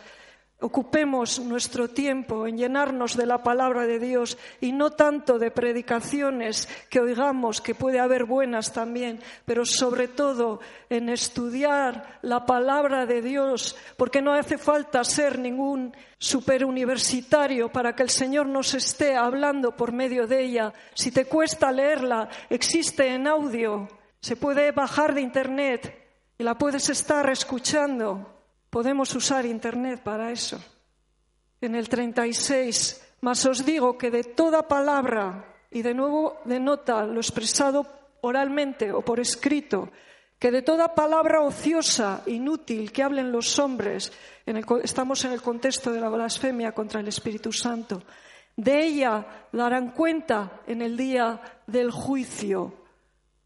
Ocupemos 0.61 1.39
nuestro 1.39 1.87
tiempo 1.87 2.45
en 2.45 2.57
llenarnos 2.57 3.15
de 3.15 3.25
la 3.25 3.41
palabra 3.41 3.87
de 3.87 3.97
Dios 3.97 4.37
y 4.59 4.73
no 4.73 4.91
tanto 4.91 5.39
de 5.39 5.51
predicaciones 5.51 6.67
que 6.89 6.99
oigamos, 6.99 7.61
que 7.61 7.75
puede 7.75 7.97
haber 7.97 8.25
buenas 8.25 8.73
también, 8.73 9.21
pero 9.45 9.63
sobre 9.65 10.09
todo 10.09 10.59
en 10.89 11.07
estudiar 11.07 12.19
la 12.23 12.45
palabra 12.45 13.05
de 13.05 13.21
Dios, 13.21 13.77
porque 13.95 14.21
no 14.21 14.33
hace 14.33 14.57
falta 14.57 15.05
ser 15.05 15.39
ningún 15.39 15.95
superuniversitario 16.17 17.71
para 17.71 17.95
que 17.95 18.03
el 18.03 18.09
Señor 18.09 18.45
nos 18.47 18.73
esté 18.73 19.15
hablando 19.15 19.77
por 19.77 19.93
medio 19.93 20.27
de 20.27 20.43
ella. 20.43 20.73
Si 20.93 21.09
te 21.11 21.23
cuesta 21.23 21.71
leerla, 21.71 22.27
existe 22.49 23.07
en 23.07 23.27
audio, 23.27 23.87
se 24.19 24.35
puede 24.35 24.73
bajar 24.73 25.13
de 25.13 25.21
Internet 25.21 26.05
y 26.37 26.43
la 26.43 26.57
puedes 26.57 26.89
estar 26.89 27.29
escuchando. 27.29 28.38
Podemos 28.69 29.13
usar 29.15 29.45
Internet 29.45 30.01
para 30.03 30.31
eso. 30.31 30.59
En 31.61 31.75
el 31.75 31.89
36, 31.89 33.17
mas 33.21 33.45
os 33.45 33.65
digo 33.65 33.97
que 33.97 34.11
de 34.11 34.23
toda 34.23 34.67
palabra, 34.67 35.45
y 35.71 35.81
de 35.81 35.93
nuevo 35.93 36.39
denota 36.45 37.05
lo 37.05 37.19
expresado 37.19 37.85
oralmente 38.21 38.91
o 38.91 39.01
por 39.01 39.19
escrito, 39.19 39.89
que 40.37 40.51
de 40.51 40.61
toda 40.61 40.95
palabra 40.95 41.41
ociosa, 41.41 42.23
inútil 42.27 42.93
que 42.93 43.03
hablen 43.03 43.31
los 43.31 43.59
hombres, 43.59 44.13
estamos 44.83 45.25
en 45.25 45.33
el 45.33 45.41
contexto 45.41 45.91
de 45.91 45.99
la 45.99 46.09
blasfemia 46.09 46.71
contra 46.71 47.01
el 47.01 47.07
Espíritu 47.09 47.51
Santo, 47.51 48.01
de 48.55 48.85
ella 48.85 49.47
darán 49.51 49.91
cuenta 49.91 50.61
en 50.67 50.81
el 50.81 50.95
día 50.95 51.41
del 51.67 51.91
juicio, 51.91 52.73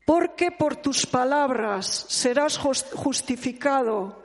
porque 0.05 0.51
por 0.51 0.75
tus 0.75 1.05
palabras 1.05 1.87
serás 2.09 2.57
justificado 2.57 4.22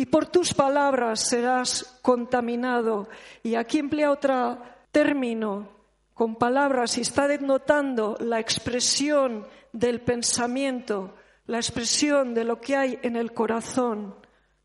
y 0.00 0.06
por 0.06 0.24
tus 0.24 0.54
palabras 0.54 1.28
serás 1.28 1.98
contaminado. 2.00 3.06
Y 3.42 3.54
aquí 3.54 3.78
emplea 3.78 4.10
otro 4.10 4.58
término 4.90 5.68
con 6.14 6.36
palabras 6.36 6.96
y 6.96 7.02
está 7.02 7.28
denotando 7.28 8.16
la 8.18 8.40
expresión 8.40 9.46
del 9.74 10.00
pensamiento, 10.00 11.16
la 11.44 11.58
expresión 11.58 12.32
de 12.32 12.44
lo 12.44 12.62
que 12.62 12.76
hay 12.76 12.98
en 13.02 13.14
el 13.14 13.34
corazón. 13.34 14.14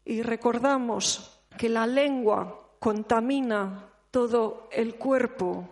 Y 0.06 0.21
recordamos 0.21 1.41
que 1.58 1.67
la 1.67 1.86
lengua 1.86 2.69
contamina 2.80 3.89
todo 4.12 4.69
el 4.71 4.95
cuerpo. 4.95 5.67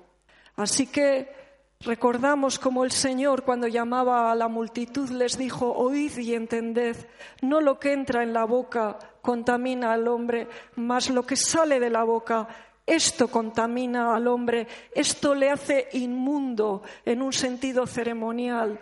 Así 0.58 0.88
que 0.88 1.43
Recordamos 1.86 2.60
como 2.60 2.86
el 2.86 2.92
Señor 2.92 3.44
cuando 3.44 3.68
llamaba 3.68 4.32
a 4.32 4.36
la 4.36 4.48
multitud 4.48 5.10
les 5.10 5.38
dijo, 5.38 5.70
oíd 5.70 6.18
y 6.18 6.34
entended, 6.34 6.96
no 7.42 7.60
lo 7.60 7.78
que 7.78 7.92
entra 7.92 8.24
en 8.24 8.32
la 8.32 8.46
boca 8.46 8.98
contamina 9.22 9.92
al 9.92 10.08
hombre, 10.08 10.48
mas 10.78 11.10
lo 11.10 11.26
que 11.26 11.36
sale 11.36 11.82
de 11.82 11.90
la 11.90 12.06
boca, 12.06 12.48
esto 12.86 13.28
contamina 13.28 14.16
al 14.16 14.30
hombre, 14.30 14.66
esto 14.96 15.36
le 15.36 15.50
hace 15.50 15.90
inmundo 15.92 16.84
en 17.04 17.22
un 17.22 17.34
sentido 17.34 17.86
ceremonial. 17.86 18.80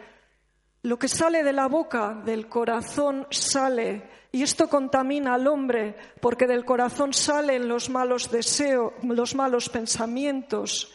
Lo 0.83 0.99
que 0.99 1.07
sale 1.07 1.43
de 1.43 1.53
la 1.53 1.67
boca, 1.67 2.21
del 2.23 2.47
corazón 2.47 3.25
sale, 3.31 4.09
y 4.31 4.43
esto 4.43 4.69
contamina 4.69 5.33
al 5.33 5.47
hombre, 5.47 5.95
porque 6.19 6.45
del 6.45 6.65
corazón 6.65 7.13
salen 7.13 7.67
los 7.67 7.89
malos 7.89 8.29
deseos, 8.29 8.93
los 9.01 9.33
malos 9.33 9.69
pensamientos 9.69 10.93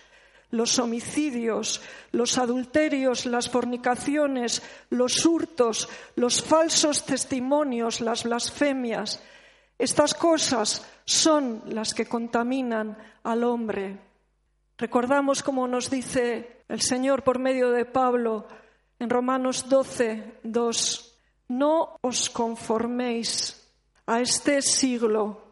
los 0.56 0.78
homicidios, 0.78 1.82
los 2.12 2.38
adulterios, 2.38 3.26
las 3.26 3.48
fornicaciones, 3.48 4.62
los 4.90 5.24
hurtos, 5.26 5.88
los 6.16 6.42
falsos 6.42 7.04
testimonios, 7.04 8.00
las 8.00 8.24
blasfemias. 8.24 9.22
Estas 9.78 10.14
cosas 10.14 10.86
son 11.04 11.62
las 11.66 11.94
que 11.94 12.06
contaminan 12.06 12.96
al 13.22 13.44
hombre. 13.44 13.98
Recordamos 14.78 15.42
como 15.42 15.68
nos 15.68 15.90
dice 15.90 16.64
el 16.68 16.80
Señor 16.80 17.22
por 17.22 17.38
medio 17.38 17.70
de 17.70 17.84
Pablo 17.84 18.46
en 18.98 19.10
Romanos 19.10 19.68
12, 19.68 20.40
2, 20.42 21.18
no 21.48 21.98
os 22.00 22.30
conforméis 22.30 23.54
a 24.06 24.20
este 24.20 24.62
siglo, 24.62 25.45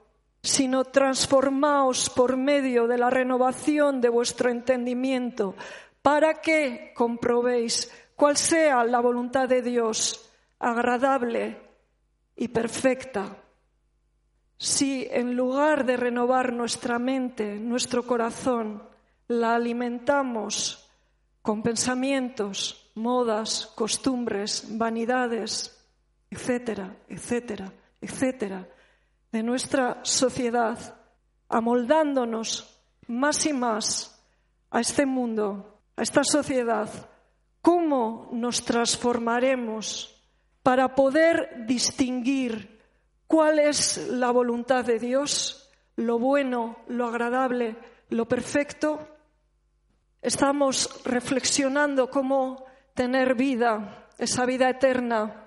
sino 0.44 0.84
transformaos 0.84 2.10
por 2.10 2.36
medio 2.36 2.86
de 2.86 2.98
la 2.98 3.08
renovación 3.08 4.02
de 4.02 4.10
vuestro 4.10 4.50
entendimiento, 4.50 5.54
para 6.02 6.42
que 6.42 6.92
comprobéis 6.94 7.90
cuál 8.14 8.36
sea 8.36 8.84
la 8.84 9.00
voluntad 9.00 9.48
de 9.48 9.62
Dios, 9.62 10.30
agradable 10.58 11.56
y 12.36 12.48
perfecta. 12.48 13.38
Si 14.58 15.08
en 15.10 15.34
lugar 15.34 15.86
de 15.86 15.96
renovar 15.96 16.52
nuestra 16.52 16.98
mente, 16.98 17.58
nuestro 17.58 18.06
corazón, 18.06 18.82
la 19.28 19.54
alimentamos 19.54 20.90
con 21.40 21.62
pensamientos, 21.62 22.90
modas, 22.94 23.72
costumbres, 23.74 24.66
vanidades, 24.76 25.74
etcétera, 26.30 26.94
etcétera, 27.08 27.72
etcétera, 28.02 28.68
de 29.34 29.42
nuestra 29.42 29.98
sociedad, 30.04 30.78
amoldándonos 31.48 32.80
más 33.08 33.44
y 33.46 33.52
más 33.52 34.24
a 34.70 34.78
este 34.78 35.06
mundo, 35.06 35.80
a 35.96 36.02
esta 36.02 36.22
sociedad, 36.22 36.88
¿cómo 37.60 38.28
nos 38.30 38.64
transformaremos 38.64 40.24
para 40.62 40.94
poder 40.94 41.66
distinguir 41.66 42.80
cuál 43.26 43.58
es 43.58 44.06
la 44.08 44.30
voluntad 44.30 44.84
de 44.84 45.00
Dios, 45.00 45.68
lo 45.96 46.20
bueno, 46.20 46.76
lo 46.86 47.08
agradable, 47.08 47.76
lo 48.10 48.28
perfecto? 48.28 49.00
Estamos 50.22 51.02
reflexionando 51.04 52.08
cómo 52.08 52.66
tener 52.94 53.34
vida, 53.34 54.06
esa 54.16 54.46
vida 54.46 54.70
eterna, 54.70 55.43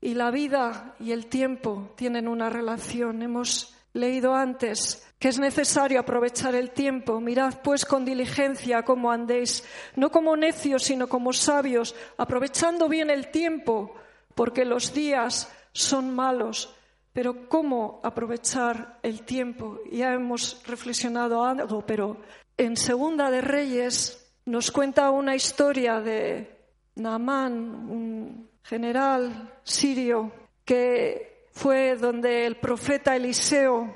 y 0.00 0.14
la 0.14 0.30
vida 0.30 0.94
y 1.00 1.12
el 1.12 1.26
tiempo 1.26 1.92
tienen 1.96 2.28
una 2.28 2.50
relación. 2.50 3.22
Hemos 3.22 3.74
leído 3.92 4.34
antes 4.34 5.06
que 5.18 5.28
es 5.28 5.38
necesario 5.38 6.00
aprovechar 6.00 6.54
el 6.54 6.70
tiempo. 6.70 7.20
Mirad 7.20 7.60
pues 7.62 7.84
con 7.84 8.04
diligencia 8.04 8.82
cómo 8.82 9.10
andéis, 9.10 9.64
no 9.96 10.10
como 10.10 10.36
necios, 10.36 10.82
sino 10.82 11.08
como 11.08 11.32
sabios, 11.32 11.94
aprovechando 12.18 12.88
bien 12.88 13.10
el 13.10 13.30
tiempo, 13.30 13.94
porque 14.34 14.64
los 14.64 14.92
días 14.92 15.50
son 15.72 16.14
malos. 16.14 16.74
Pero 17.12 17.48
¿cómo 17.48 18.00
aprovechar 18.04 18.98
el 19.02 19.22
tiempo? 19.22 19.80
Ya 19.90 20.12
hemos 20.12 20.62
reflexionado 20.66 21.42
algo, 21.44 21.80
pero 21.86 22.18
en 22.58 22.76
Segunda 22.76 23.30
de 23.30 23.40
Reyes 23.40 24.30
nos 24.44 24.70
cuenta 24.70 25.10
una 25.10 25.34
historia 25.34 26.00
de 26.00 26.58
Naamán, 26.96 27.88
un 27.90 28.45
general 28.68 29.54
sirio 29.62 30.32
que 30.64 31.46
fue 31.52 31.96
donde 31.96 32.46
el 32.46 32.56
profeta 32.56 33.14
Eliseo 33.14 33.94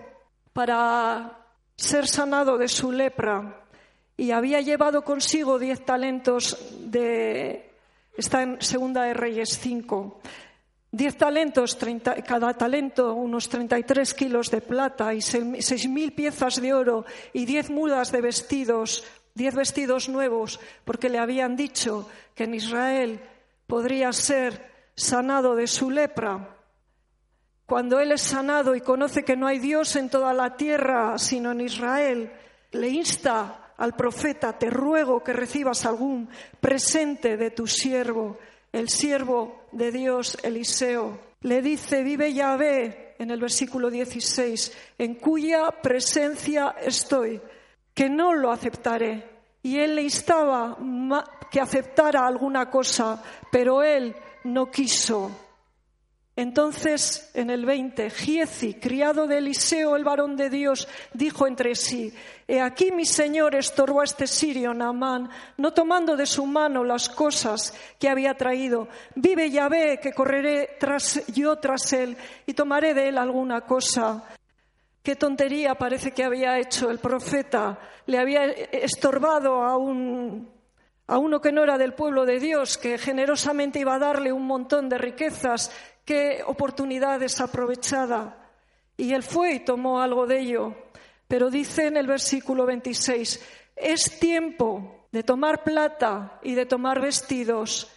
para 0.52 1.38
ser 1.76 2.06
sanado 2.06 2.56
de 2.56 2.68
su 2.68 2.92
lepra 2.92 3.64
y 4.16 4.30
había 4.30 4.61
llevado 4.61 5.02
consigo 5.02 5.59
diez 5.59 5.85
talentos 5.85 6.56
de 6.78 7.70
está 8.16 8.42
en 8.42 8.62
segunda 8.62 9.04
de 9.04 9.14
Reyes 9.14 9.59
5 9.59 10.20
diez 10.92 11.16
talentos 11.16 11.76
cada 12.24 12.54
talento 12.54 13.14
unos 13.14 13.48
33 13.48 14.14
kilos 14.14 14.50
de 14.52 14.61
plata 14.61 15.12
y 15.14 15.20
seis 15.20 15.88
mil 15.88 16.12
piezas 16.12 16.61
de 16.61 16.72
oro 16.72 17.04
y 17.33 17.44
diez 17.44 17.70
mudas 17.70 18.12
de 18.12 18.20
vestidos 18.20 19.02
diez 19.35 19.54
vestidos 19.54 20.09
nuevos 20.09 20.61
porque 20.85 21.09
le 21.09 21.18
habían 21.18 21.56
dicho 21.56 22.09
que 22.37 22.44
en 22.44 22.54
Israel 22.54 23.20
podría 23.70 24.12
ser 24.12 24.90
sanado 24.96 25.54
de 25.54 25.68
su 25.68 25.92
lepra. 25.92 26.56
Cuando 27.66 28.00
él 28.00 28.11
es 28.11 28.20
sanado 28.20 28.74
y 28.74 28.80
conoce 28.80 29.24
que 29.24 29.37
no 29.37 29.46
hay 29.46 29.61
Dios 29.61 29.94
en 29.94 30.11
toda 30.11 30.35
la 30.35 30.56
tierra 30.56 31.16
sino 31.18 31.52
en 31.52 31.61
Israel, 31.61 32.33
le 32.72 32.88
insta 32.88 33.72
al 33.76 33.94
profeta, 33.94 34.59
te 34.59 34.68
ruego 34.70 35.22
que 35.22 35.33
recibas 35.33 35.87
algún 35.87 36.28
presente 36.61 37.37
de 37.37 37.52
tu 37.52 37.68
siervo, 37.68 38.38
el 38.72 38.88
siervo 38.88 39.62
de 39.70 39.92
Dios 39.92 40.37
Eliseo. 40.42 41.20
Le 41.42 41.62
dice, 41.62 42.02
vive 42.02 42.35
Yahvé, 42.35 43.14
en 43.20 43.30
el 43.30 43.40
versículo 43.40 43.88
16, 43.88 44.76
en 44.98 45.14
cuya 45.14 45.70
presencia 45.80 46.74
estoy, 46.83 47.40
que 47.94 48.11
no 48.11 48.35
lo 48.35 48.50
aceptaré. 48.50 49.39
Y 49.62 49.79
él 49.79 49.96
le 49.96 50.03
instaba 50.03 50.77
que 51.51 51.61
aceptara 51.61 52.27
alguna 52.27 52.70
cosa, 52.70 53.23
pero 53.51 53.83
él 53.83 54.14
no 54.44 54.70
quiso. 54.70 55.31
Entonces, 56.37 57.31
en 57.35 57.51
el 57.51 57.66
20, 57.66 58.09
Giezi, 58.09 58.75
criado 58.75 59.27
de 59.27 59.38
Eliseo, 59.38 59.94
el 59.94 60.05
varón 60.05 60.37
de 60.37 60.49
Dios, 60.49 60.88
dijo 61.12 61.46
entre 61.46 61.75
sí, 61.75 62.14
He 62.49 62.61
aquí 62.62 62.92
mi 62.92 63.05
señor 63.05 63.55
estorbó 63.55 64.01
a 64.01 64.05
este 64.05 64.27
sirio, 64.27 64.73
Naamán, 64.73 65.29
no 65.59 65.75
tomando 65.75 66.16
de 66.16 66.25
su 66.25 66.46
mano 66.46 66.83
las 66.83 67.11
cosas 67.11 67.75
que 67.99 68.09
había 68.09 68.35
traído. 68.35 68.88
Vive 69.16 69.51
Yahvé, 69.51 70.01
que 70.01 70.12
correré 70.12 70.77
tras, 70.79 71.27
yo 71.27 71.57
tras 71.57 71.92
él 71.92 72.16
y 72.46 72.55
tomaré 72.55 72.94
de 72.94 73.09
él 73.09 73.18
alguna 73.18 73.61
cosa. 73.62 74.25
Qué 75.02 75.16
tontería 75.16 75.74
parece 75.74 76.12
que 76.12 76.24
había 76.24 76.58
hecho 76.58 76.90
el 76.90 76.98
profeta. 76.98 77.78
Le 78.06 78.18
había 78.18 78.44
estorbado 78.46 79.62
a 79.62 79.76
un 79.76 80.60
a 81.10 81.18
uno 81.18 81.40
que 81.40 81.50
no 81.50 81.64
era 81.64 81.76
del 81.76 81.94
pueblo 81.94 82.24
de 82.24 82.38
Dios, 82.38 82.78
que 82.78 82.96
generosamente 82.96 83.80
iba 83.80 83.96
a 83.96 83.98
darle 83.98 84.32
un 84.32 84.46
montón 84.46 84.88
de 84.88 84.96
riquezas, 84.96 85.72
qué 86.04 86.40
oportunidad 86.46 87.18
desaprovechada. 87.18 88.48
Y 88.96 89.12
él 89.12 89.24
fue 89.24 89.54
y 89.54 89.60
tomó 89.64 90.00
algo 90.00 90.28
de 90.28 90.38
ello. 90.38 90.72
Pero 91.26 91.50
dice 91.50 91.88
en 91.88 91.96
el 91.96 92.06
versículo 92.06 92.64
26, 92.64 93.44
es 93.74 94.20
tiempo 94.20 95.08
de 95.10 95.24
tomar 95.24 95.64
plata 95.64 96.38
y 96.44 96.54
de 96.54 96.66
tomar 96.66 97.00
vestidos, 97.00 97.90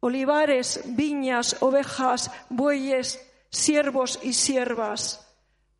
olivares, 0.00 0.82
viñas, 0.88 1.56
ovejas, 1.62 2.30
bueyes, 2.50 3.18
siervos 3.48 4.18
y 4.22 4.34
siervas. 4.34 5.27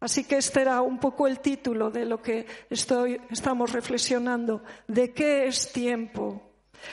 Así 0.01 0.25
que 0.25 0.37
este 0.37 0.61
era 0.61 0.81
un 0.81 0.99
poco 0.99 1.27
el 1.27 1.41
título 1.41 1.91
de 1.91 2.05
lo 2.05 2.23
que 2.23 2.47
estamos 2.71 3.73
reflexionando. 3.73 4.63
¿De 4.87 5.13
qué 5.13 5.47
es 5.47 5.73
tiempo? 5.73 6.43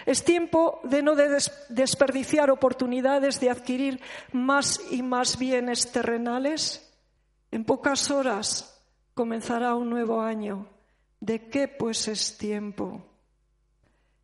Es 0.05 0.23
tiempo 0.23 0.79
de 0.83 1.03
no 1.03 1.15
desperdiciar 1.69 2.49
oportunidades 2.49 3.39
de 3.39 3.51
adquirir 3.51 4.01
más 4.31 4.81
y 4.91 5.03
más 5.03 5.37
bienes 5.37 5.91
terrenales. 5.91 6.91
En 7.51 7.63
pocas 7.63 8.09
horas 8.09 8.83
comenzará 9.13 9.75
un 9.75 9.89
nuevo 9.89 10.21
año. 10.21 10.67
¿De 11.19 11.47
qué 11.47 11.67
pues 11.67 12.07
es 12.07 12.37
tiempo? 12.37 13.05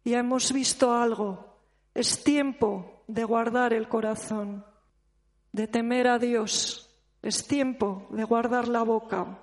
Ya 0.04 0.20
hemos 0.20 0.52
visto 0.52 0.94
algo. 0.94 1.58
Es 1.94 2.24
tiempo 2.24 3.04
de 3.08 3.24
guardar 3.24 3.74
el 3.74 3.88
corazón, 3.88 4.65
de 5.52 5.67
temer 5.67 6.08
a 6.08 6.17
Dios. 6.17 6.91
Es 7.22 7.46
tiempo 7.48 8.08
de 8.10 8.24
guardar 8.24 8.68
la 8.68 8.84
boca. 8.84 9.40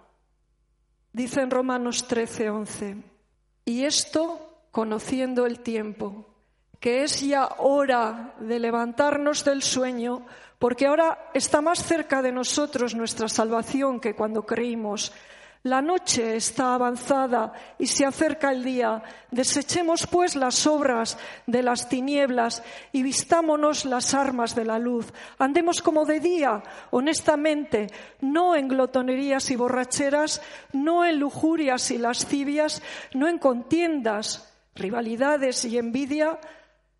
Dice 1.13 1.41
en 1.41 1.51
Romanos 1.51 2.07
13, 2.09 2.51
11. 2.51 2.97
Y 3.65 3.85
esto 3.85 4.67
conociendo 4.71 5.47
el 5.47 5.61
tiempo, 5.61 6.27
que 6.81 7.03
es 7.03 7.21
ya 7.21 7.47
hora 7.59 8.35
de 8.41 8.59
levantarnos 8.59 9.45
del 9.45 9.63
sueño, 9.63 10.27
porque 10.59 10.87
ahora 10.87 11.31
está 11.35 11.61
más 11.61 11.83
cerca 11.83 12.23
de 12.23 12.33
nosotros 12.33 12.95
nuestra 12.95 13.29
salvación 13.29 14.01
que 14.01 14.15
cuando 14.15 14.45
creímos. 14.45 15.13
La 15.69 15.83
noche 15.83 16.35
está 16.35 16.73
avanzada 16.73 17.53
y 17.79 17.87
se 17.87 18.07
acerca 18.07 18.53
el 18.53 18.65
día. 18.65 19.03
Desechemos 19.31 20.07
pues 20.07 20.35
las 20.35 20.67
obras 20.67 21.19
de 21.47 21.63
las 21.63 21.91
tinieblas 21.91 22.63
y 22.91 23.03
vistámonos 23.03 23.85
las 23.85 24.15
armas 24.15 24.55
de 24.55 24.65
la 24.65 24.79
luz. 24.79 25.13
Andemos 25.39 25.83
como 25.83 26.07
de 26.07 26.21
día, 26.21 26.63
honestamente, 26.91 27.89
no 28.23 28.57
en 28.57 28.69
glotonerías 28.69 29.51
y 29.51 29.57
borracheras, 29.57 30.41
no 30.73 31.05
en 31.05 31.19
lujurias 31.19 31.91
y 31.91 31.99
lascivias, 31.99 32.81
no 33.13 33.29
en 33.29 33.39
contiendas 33.39 34.51
rivalidades 34.75 35.67
y 35.67 35.77
envidia, 35.77 36.39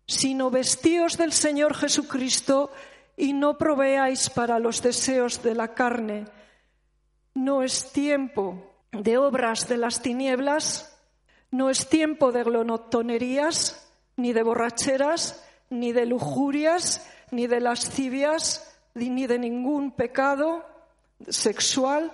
sino 0.05 0.51
vestíos 0.51 1.17
del 1.17 1.33
Señor 1.33 1.73
Jesucristo 1.73 2.71
y 3.17 3.33
no 3.33 3.57
proveáis 3.57 4.29
para 4.29 4.59
los 4.59 4.83
deseos 4.83 5.41
de 5.41 5.55
la 5.55 5.69
carne. 5.73 6.25
No 7.39 7.63
es 7.63 7.93
tiempo 7.93 8.61
de 8.91 9.17
obras 9.17 9.69
de 9.69 9.77
las 9.77 10.01
tinieblas, 10.01 10.93
No 11.51 11.69
es 11.69 11.87
tiempo 11.87 12.33
de 12.33 12.43
glotonerías, 12.43 13.89
ni 14.17 14.33
de 14.33 14.43
borracheras, 14.43 15.41
ni 15.69 15.93
de 15.93 16.05
lujurias, 16.05 17.09
ni 17.31 17.47
de 17.47 17.61
lascivias, 17.61 18.77
ni 18.93 19.25
de 19.25 19.39
ningún 19.39 19.91
pecado 19.91 20.65
sexual. 21.29 22.11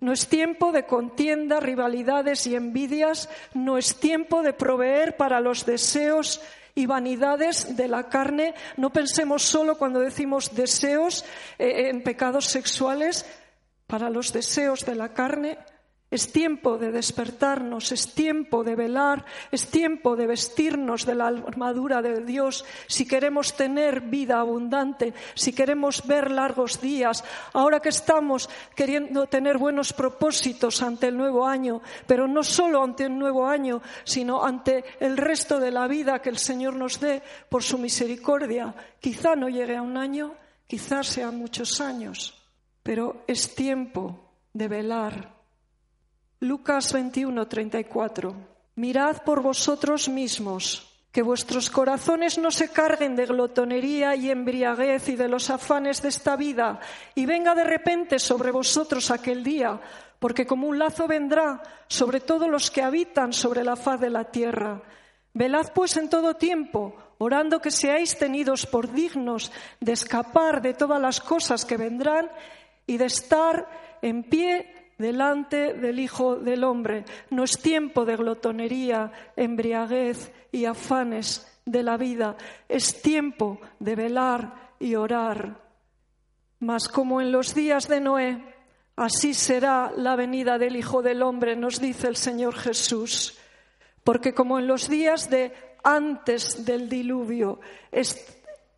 No 0.00 0.12
es 0.12 0.28
tiempo 0.28 0.70
de 0.70 0.84
contienda, 0.84 1.58
rivalidades 1.58 2.46
y 2.46 2.54
envidias. 2.54 3.30
No 3.54 3.78
es 3.78 3.96
tiempo 3.96 4.42
de 4.42 4.52
proveer 4.52 5.16
para 5.16 5.40
los 5.40 5.64
deseos 5.64 6.42
y 6.74 6.84
vanidades 6.84 7.74
de 7.74 7.88
la 7.88 8.10
carne. 8.10 8.54
No 8.76 8.90
pensemos 8.90 9.44
solo 9.44 9.78
cuando 9.78 10.00
decimos 10.00 10.54
deseos 10.54 11.24
eh, 11.58 11.88
en 11.88 12.02
pecados 12.02 12.44
sexuales, 12.44 13.24
para 13.92 14.08
los 14.08 14.32
deseos 14.32 14.86
de 14.86 14.94
la 14.94 15.12
carne. 15.12 15.58
Es 16.10 16.32
tiempo 16.32 16.78
de 16.78 16.90
despertarnos, 16.90 17.92
es 17.92 18.14
tiempo 18.14 18.64
de 18.64 18.74
velar, 18.74 19.22
es 19.50 19.66
tiempo 19.68 20.16
de 20.16 20.26
vestirnos 20.26 21.04
de 21.04 21.14
la 21.14 21.26
armadura 21.26 22.00
de 22.00 22.24
Dios 22.24 22.64
si 22.86 23.06
queremos 23.06 23.54
tener 23.54 24.00
vida 24.00 24.40
abundante, 24.40 25.12
si 25.34 25.52
queremos 25.52 26.06
ver 26.06 26.30
largos 26.30 26.80
días, 26.80 27.22
ahora 27.52 27.80
que 27.80 27.90
estamos 27.90 28.48
queriendo 28.74 29.26
tener 29.26 29.58
buenos 29.58 29.92
propósitos 29.92 30.82
ante 30.82 31.08
el 31.08 31.18
nuevo 31.18 31.46
año, 31.46 31.82
pero 32.06 32.26
no 32.26 32.42
solo 32.42 32.82
ante 32.82 33.04
el 33.04 33.18
nuevo 33.18 33.46
año, 33.46 33.82
sino 34.04 34.42
ante 34.42 34.84
el 35.00 35.18
resto 35.18 35.60
de 35.60 35.70
la 35.70 35.86
vida 35.86 36.22
que 36.22 36.30
el 36.30 36.38
Señor 36.38 36.76
nos 36.76 36.98
dé 36.98 37.22
por 37.50 37.62
su 37.62 37.76
misericordia. 37.76 38.74
Quizá 38.98 39.36
no 39.36 39.50
llegue 39.50 39.76
a 39.76 39.82
un 39.82 39.98
año, 39.98 40.32
quizás 40.66 41.08
sean 41.08 41.36
muchos 41.36 41.78
años, 41.82 42.41
pero 42.82 43.24
es 43.26 43.54
tiempo 43.54 44.32
de 44.52 44.68
velar 44.68 45.42
Lucas 46.42 46.92
21, 46.92 47.46
34. 47.46 48.34
Mirad 48.74 49.22
por 49.22 49.42
vosotros 49.42 50.08
mismos, 50.08 50.88
que 51.12 51.22
vuestros 51.22 51.70
corazones 51.70 52.36
no 52.36 52.50
se 52.50 52.70
carguen 52.70 53.14
de 53.14 53.26
glotonería 53.26 54.16
y 54.16 54.28
embriaguez 54.28 55.08
y 55.08 55.14
de 55.14 55.28
los 55.28 55.50
afanes 55.50 56.02
de 56.02 56.08
esta 56.08 56.34
vida, 56.34 56.80
y 57.14 57.26
venga 57.26 57.54
de 57.54 57.62
repente 57.62 58.18
sobre 58.18 58.50
vosotros 58.50 59.12
aquel 59.12 59.44
día, 59.44 59.80
porque 60.18 60.44
como 60.44 60.66
un 60.66 60.80
lazo 60.80 61.06
vendrá 61.06 61.62
sobre 61.86 62.18
todos 62.18 62.48
los 62.48 62.72
que 62.72 62.82
habitan 62.82 63.32
sobre 63.32 63.62
la 63.62 63.76
faz 63.76 64.00
de 64.00 64.10
la 64.10 64.24
tierra. 64.24 64.82
Velad 65.34 65.72
pues 65.72 65.96
en 65.96 66.08
todo 66.08 66.34
tiempo, 66.34 66.96
orando 67.18 67.60
que 67.60 67.70
seáis 67.70 68.18
tenidos 68.18 68.66
por 68.66 68.90
dignos 68.90 69.52
de 69.78 69.92
escapar 69.92 70.60
de 70.60 70.74
todas 70.74 71.00
las 71.00 71.20
cosas 71.20 71.64
que 71.64 71.76
vendrán 71.76 72.28
y 72.86 72.96
de 72.96 73.06
estar 73.06 73.68
en 74.02 74.24
pie 74.24 74.92
delante 74.98 75.74
del 75.74 76.00
Hijo 76.00 76.36
del 76.36 76.64
Hombre. 76.64 77.04
No 77.30 77.44
es 77.44 77.58
tiempo 77.58 78.04
de 78.04 78.16
glotonería, 78.16 79.12
embriaguez 79.36 80.32
y 80.52 80.64
afanes 80.64 81.46
de 81.64 81.82
la 81.82 81.96
vida. 81.96 82.36
Es 82.68 83.02
tiempo 83.02 83.60
de 83.78 83.96
velar 83.96 84.74
y 84.78 84.94
orar. 84.94 85.60
Mas 86.60 86.88
como 86.88 87.20
en 87.20 87.32
los 87.32 87.54
días 87.54 87.88
de 87.88 88.00
Noé, 88.00 88.44
así 88.96 89.34
será 89.34 89.92
la 89.96 90.16
venida 90.16 90.58
del 90.58 90.76
Hijo 90.76 91.02
del 91.02 91.22
Hombre, 91.22 91.56
nos 91.56 91.80
dice 91.80 92.08
el 92.08 92.16
Señor 92.16 92.54
Jesús. 92.54 93.38
Porque 94.04 94.34
como 94.34 94.58
en 94.58 94.66
los 94.66 94.88
días 94.88 95.30
de 95.30 95.52
antes 95.84 96.64
del 96.64 96.88
diluvio 96.88 97.60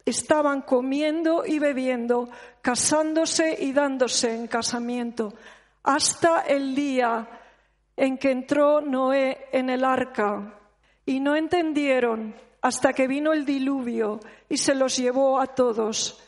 estaban 0.05 0.63
comiendo 0.63 1.45
y 1.47 1.59
bebiendo, 1.59 2.29
casándose 2.61 3.57
y 3.59 3.73
dándose 3.73 4.35
en 4.35 4.47
casamiento, 4.47 5.35
hasta 5.83 6.41
el 6.41 6.75
día 6.75 7.29
en 7.97 8.19
que 8.19 8.31
entró 8.31 8.81
Noé 8.81 9.49
en 9.53 9.71
el 9.71 9.85
arca. 9.85 10.59
Y 11.07 11.21
no 11.21 11.37
entendieron 11.37 12.35
hasta 12.63 12.93
que 12.93 13.07
vino 13.07 13.33
el 13.33 13.45
diluvio 13.45 14.21
y 14.49 14.57
se 14.57 14.75
los 14.75 14.97
llevó 14.97 15.39
a 15.39 15.47
todos. 15.49 16.21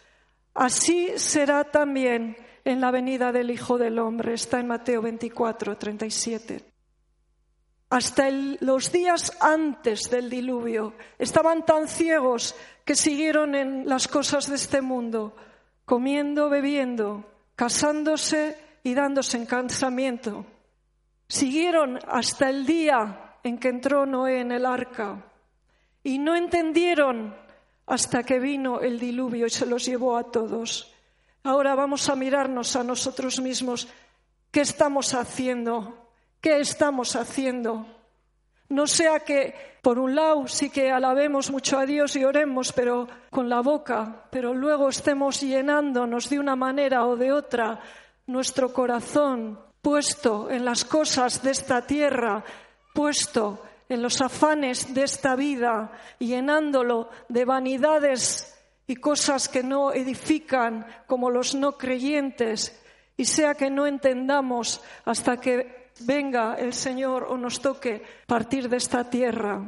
Así 0.55 1.13
será 1.17 1.65
también 1.65 2.37
en 2.65 2.81
la 2.81 2.91
venida 2.91 3.33
del 3.33 3.51
Hijo 3.51 3.79
del 3.79 3.99
Hombre. 3.99 4.35
Está 4.35 4.61
en 4.61 4.67
Mateo 4.67 5.01
24, 5.01 5.77
37. 5.77 6.76
Hasta 7.89 8.31
los 8.31 8.91
días 8.91 9.37
antes 9.41 10.11
del 10.11 10.29
diluvio 10.29 10.95
estaban 11.19 11.65
tan 11.65 11.87
ciegos 11.87 12.57
que 12.85 12.97
siguieron 12.97 13.55
en 13.55 13.89
las 13.89 14.09
cosas 14.09 14.49
de 14.49 14.57
este 14.57 14.81
mundo, 14.81 15.37
comiendo, 15.85 16.49
bebiendo, 16.51 17.25
casándose 17.55 18.59
y 18.83 18.95
dándose 18.95 19.37
en 19.37 19.47
casamiento. 19.47 20.45
Siguieron 21.29 21.99
hasta 22.09 22.51
el 22.51 22.67
día 22.67 23.37
en 23.45 23.59
que 23.59 23.69
entró 23.69 24.05
Noé 24.05 24.41
en 24.41 24.51
el 24.51 24.67
arca 24.67 25.25
y 26.03 26.19
no 26.19 26.35
entendieron 26.35 27.37
hasta 27.87 28.25
que 28.25 28.41
vino 28.41 28.81
el 28.81 28.99
diluvio 28.99 29.47
y 29.47 29.51
se 29.51 29.67
los 29.67 29.87
llevó 29.87 30.17
a 30.17 30.31
todos. 30.31 30.93
Ahora 31.45 31.77
vamos 31.77 32.09
a 32.09 32.17
mirarnos 32.17 32.75
a 32.75 32.83
nosotros 32.83 33.41
mismos. 33.41 33.87
¿Qué 34.51 34.63
estamos 34.63 35.15
haciendo? 35.15 36.06
¿Qué 36.47 36.61
estamos 36.61 37.17
haciendo? 37.17 37.85
No 38.69 38.87
sea 38.87 39.19
que, 39.19 39.53
por 39.83 39.99
un 39.99 40.15
lado, 40.15 40.47
sí 40.47 40.71
que 40.71 40.93
alabemos 40.93 41.51
mucho 41.51 41.77
a 41.77 41.85
Dios 41.85 42.15
y 42.15 42.25
oremos, 42.25 42.73
pero 42.73 43.09
con 43.31 43.49
la 43.49 43.63
boca, 43.63 44.29
pero 44.31 44.55
luego 44.55 44.89
estemos 44.89 45.41
llenándonos 45.41 46.31
de 46.31 46.39
una 46.39 46.55
manera 46.55 47.05
o 47.05 47.17
de 47.17 47.33
otra 47.33 47.81
nuestro 48.29 48.73
corazón 48.73 49.59
puesto 49.83 50.49
en 50.49 50.65
las 50.65 50.85
cosas 50.85 51.43
de 51.43 51.51
esta 51.51 51.85
tierra, 51.85 52.45
puesto 52.95 53.65
en 53.89 54.01
los 54.01 54.21
afanes 54.21 54.95
de 54.95 55.03
esta 55.03 55.35
vida, 55.35 55.91
llenándolo 56.21 57.11
de 57.29 57.45
vanidades 57.45 58.57
y 58.87 58.95
cosas 58.95 59.49
que 59.49 59.65
no 59.65 59.93
edifican 59.93 60.87
como 61.09 61.29
los 61.29 61.57
no 61.57 61.73
creyentes, 61.73 62.81
y 63.17 63.25
sea 63.25 63.57
que 63.57 63.69
no 63.69 63.89
entendamos 63.89 64.81
hasta 65.05 65.39
que 65.41 65.86
venga 66.01 66.55
el 66.55 66.73
Señor 66.73 67.27
o 67.29 67.37
nos 67.37 67.61
toque 67.61 68.03
partir 68.27 68.69
de 68.69 68.77
esta 68.77 69.09
tierra. 69.09 69.63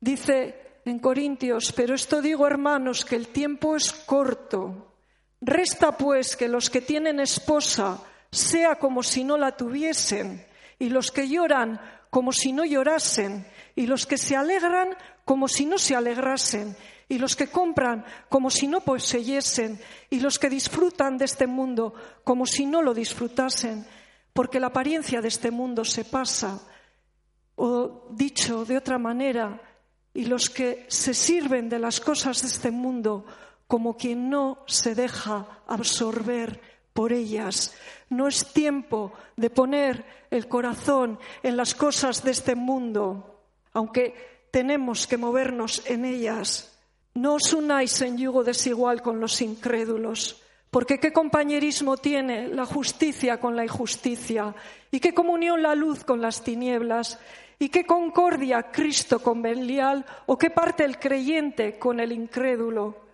Dice 0.00 0.80
en 0.84 0.98
Corintios, 0.98 1.72
pero 1.72 1.94
esto 1.94 2.20
digo 2.20 2.46
hermanos, 2.46 3.04
que 3.04 3.16
el 3.16 3.28
tiempo 3.28 3.76
es 3.76 3.92
corto. 3.92 4.92
Resta 5.40 5.96
pues 5.96 6.36
que 6.36 6.48
los 6.48 6.70
que 6.70 6.80
tienen 6.80 7.20
esposa 7.20 8.00
sea 8.30 8.76
como 8.76 9.02
si 9.02 9.24
no 9.24 9.36
la 9.36 9.56
tuviesen, 9.56 10.46
y 10.78 10.88
los 10.88 11.10
que 11.10 11.28
lloran 11.28 11.80
como 12.10 12.32
si 12.32 12.52
no 12.52 12.64
llorasen, 12.64 13.46
y 13.74 13.86
los 13.86 14.06
que 14.06 14.18
se 14.18 14.36
alegran 14.36 14.96
como 15.24 15.48
si 15.48 15.66
no 15.66 15.78
se 15.78 15.96
alegrasen, 15.96 16.76
y 17.08 17.18
los 17.18 17.36
que 17.36 17.48
compran 17.48 18.04
como 18.28 18.50
si 18.50 18.66
no 18.66 18.80
poseyesen, 18.80 19.80
y 20.10 20.20
los 20.20 20.38
que 20.38 20.50
disfrutan 20.50 21.18
de 21.18 21.26
este 21.26 21.46
mundo 21.46 21.94
como 22.24 22.46
si 22.46 22.66
no 22.66 22.82
lo 22.82 22.94
disfrutasen, 22.94 23.86
porque 24.34 24.60
la 24.60 24.66
apariencia 24.66 25.22
de 25.22 25.28
este 25.28 25.50
mundo 25.50 25.84
se 25.84 26.04
pasa. 26.04 26.60
O 27.56 28.08
dicho 28.10 28.64
de 28.66 28.76
otra 28.76 28.98
manera, 28.98 29.62
y 30.12 30.26
los 30.26 30.50
que 30.50 30.84
se 30.88 31.14
sirven 31.14 31.68
de 31.68 31.78
las 31.78 32.00
cosas 32.00 32.42
de 32.42 32.48
este 32.48 32.70
mundo 32.70 33.24
como 33.66 33.96
quien 33.96 34.28
no 34.28 34.58
se 34.66 34.94
deja 34.94 35.62
absorber 35.66 36.60
por 36.92 37.12
ellas. 37.12 37.74
No 38.10 38.28
es 38.28 38.52
tiempo 38.52 39.12
de 39.36 39.50
poner 39.50 40.04
el 40.30 40.48
corazón 40.48 41.18
en 41.42 41.56
las 41.56 41.74
cosas 41.74 42.22
de 42.22 42.32
este 42.32 42.54
mundo, 42.54 43.40
aunque 43.72 44.48
tenemos 44.50 45.06
que 45.06 45.16
movernos 45.16 45.82
en 45.86 46.04
ellas. 46.04 46.78
No 47.14 47.34
os 47.34 47.52
unáis 47.52 48.00
en 48.02 48.18
yugo 48.18 48.44
desigual 48.44 49.02
con 49.02 49.20
los 49.20 49.40
incrédulos, 49.40 50.42
porque 50.74 50.98
qué 50.98 51.12
compañerismo 51.12 51.96
tiene 51.98 52.48
la 52.48 52.66
justicia 52.66 53.38
con 53.38 53.54
la 53.54 53.62
injusticia, 53.62 54.52
y 54.90 54.98
qué 54.98 55.14
comunión 55.14 55.62
la 55.62 55.76
luz 55.76 56.02
con 56.02 56.20
las 56.20 56.42
tinieblas, 56.42 57.20
y 57.60 57.68
qué 57.68 57.86
concordia 57.86 58.72
Cristo 58.72 59.20
con 59.20 59.40
Belial, 59.40 60.04
o 60.26 60.36
qué 60.36 60.50
parte 60.50 60.84
el 60.84 60.98
creyente 60.98 61.78
con 61.78 62.00
el 62.00 62.10
incrédulo. 62.10 63.04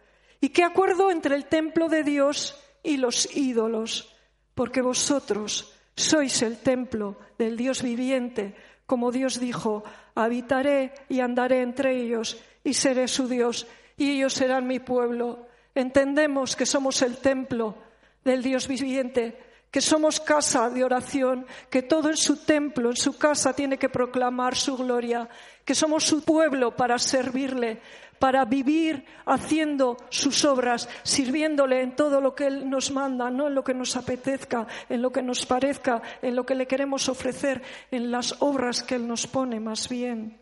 ¿Y 0.40 0.48
qué 0.48 0.64
acuerdo 0.64 1.10
entre 1.10 1.36
el 1.36 1.44
templo 1.44 1.90
de 1.90 2.02
Dios 2.02 2.58
y 2.82 2.96
los 2.96 3.28
ídolos? 3.36 4.10
Porque 4.54 4.80
vosotros 4.80 5.74
sois 5.94 6.40
el 6.40 6.62
templo 6.62 7.18
del 7.36 7.58
Dios 7.58 7.82
viviente, 7.82 8.54
como 8.86 9.12
Dios 9.12 9.38
dijo, 9.38 9.84
habitaré 10.14 10.94
y 11.10 11.20
andaré 11.20 11.60
entre 11.60 11.94
ellos 11.94 12.40
y 12.64 12.72
seré 12.72 13.06
su 13.06 13.28
Dios 13.28 13.66
y 13.98 14.12
ellos 14.12 14.32
serán 14.32 14.66
mi 14.66 14.78
pueblo. 14.78 15.49
Entendemos 15.74 16.56
que 16.56 16.66
somos 16.66 17.00
el 17.02 17.18
templo 17.18 17.76
del 18.24 18.42
Dios 18.42 18.66
viviente, 18.66 19.38
que 19.70 19.80
somos 19.80 20.18
casa 20.18 20.68
de 20.68 20.82
oración, 20.82 21.46
que 21.70 21.82
todo 21.82 22.10
en 22.10 22.16
su 22.16 22.44
templo, 22.44 22.90
en 22.90 22.96
su 22.96 23.16
casa, 23.16 23.52
tiene 23.52 23.78
que 23.78 23.88
proclamar 23.88 24.56
su 24.56 24.76
gloria, 24.76 25.28
que 25.64 25.74
somos 25.74 26.04
su 26.04 26.24
pueblo 26.24 26.74
para 26.74 26.98
servirle, 26.98 27.80
para 28.18 28.44
vivir 28.44 29.04
haciendo 29.26 29.96
sus 30.10 30.44
obras, 30.44 30.88
sirviéndole 31.04 31.82
en 31.82 31.94
todo 31.94 32.20
lo 32.20 32.34
que 32.34 32.48
Él 32.48 32.68
nos 32.68 32.90
manda, 32.90 33.30
no 33.30 33.46
en 33.46 33.54
lo 33.54 33.62
que 33.62 33.72
nos 33.72 33.96
apetezca, 33.96 34.66
en 34.88 35.00
lo 35.00 35.12
que 35.12 35.22
nos 35.22 35.46
parezca, 35.46 36.02
en 36.20 36.34
lo 36.34 36.44
que 36.44 36.56
le 36.56 36.66
queremos 36.66 37.08
ofrecer, 37.08 37.62
en 37.90 38.10
las 38.10 38.42
obras 38.42 38.82
que 38.82 38.96
Él 38.96 39.06
nos 39.06 39.26
pone 39.28 39.60
más 39.60 39.88
bien. 39.88 40.39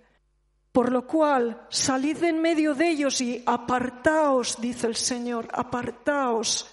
Por 0.78 0.92
lo 0.92 1.08
cual, 1.08 1.66
salid 1.68 2.22
en 2.22 2.40
medio 2.40 2.72
de 2.72 2.88
ellos 2.88 3.20
y 3.20 3.42
apartaos, 3.44 4.60
dice 4.60 4.86
el 4.86 4.94
Señor, 4.94 5.48
apartaos, 5.52 6.70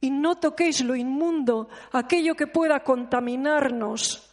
y 0.00 0.08
no 0.08 0.38
toquéis 0.38 0.80
lo 0.80 0.96
inmundo, 0.96 1.68
aquello 1.92 2.34
que 2.36 2.46
pueda 2.46 2.82
contaminarnos. 2.82 4.30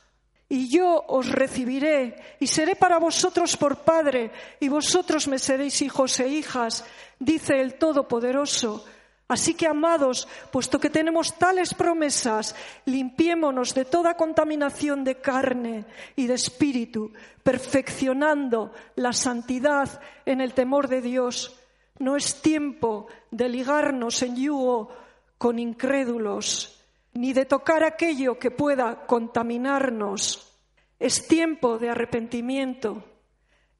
Y 0.47 0.70
yo 0.70 1.03
os 1.09 1.30
recibiré 1.30 2.38
y 2.39 2.47
seré 2.47 2.78
para 2.78 2.99
vosotros 2.99 3.57
por 3.57 3.80
Padre, 3.80 4.32
y 4.62 4.70
vosotros 4.70 5.28
me 5.28 5.39
seréis 5.39 5.82
hijos 5.82 6.18
e 6.22 6.30
hijas, 6.30 6.86
dice 7.20 7.59
el 7.59 7.74
Todopoderoso. 7.74 8.86
Así 9.32 9.54
que, 9.54 9.66
amados, 9.66 10.28
puesto 10.52 10.78
que 10.78 10.90
tenemos 10.90 11.40
tales 11.40 11.74
promesas, 11.74 12.54
limpiémonos 12.84 13.74
de 13.74 13.86
toda 13.86 14.18
contaminación 14.18 15.06
de 15.06 15.22
carne 15.22 15.86
y 16.18 16.28
de 16.28 16.34
espíritu, 16.34 17.14
perfeccionando 17.42 18.74
la 18.98 19.14
santidad 19.14 20.02
en 20.26 20.42
el 20.42 20.54
temor 20.54 20.90
de 20.90 21.02
Dios. 21.02 21.58
No 21.98 22.18
es 22.18 22.42
tiempo 22.42 23.08
de 23.32 23.48
ligarnos 23.48 24.22
en 24.22 24.36
yugo 24.36 24.90
con 25.38 25.60
incrédulos, 25.60 26.84
ni 27.14 27.32
de 27.32 27.46
tocar 27.46 27.86
aquello 27.86 28.38
que 28.38 28.52
pueda 28.52 29.06
contaminarnos. 29.06 30.60
Es 31.00 31.26
tiempo 31.26 31.78
de 31.78 31.90
arrepentimiento. 31.90 33.02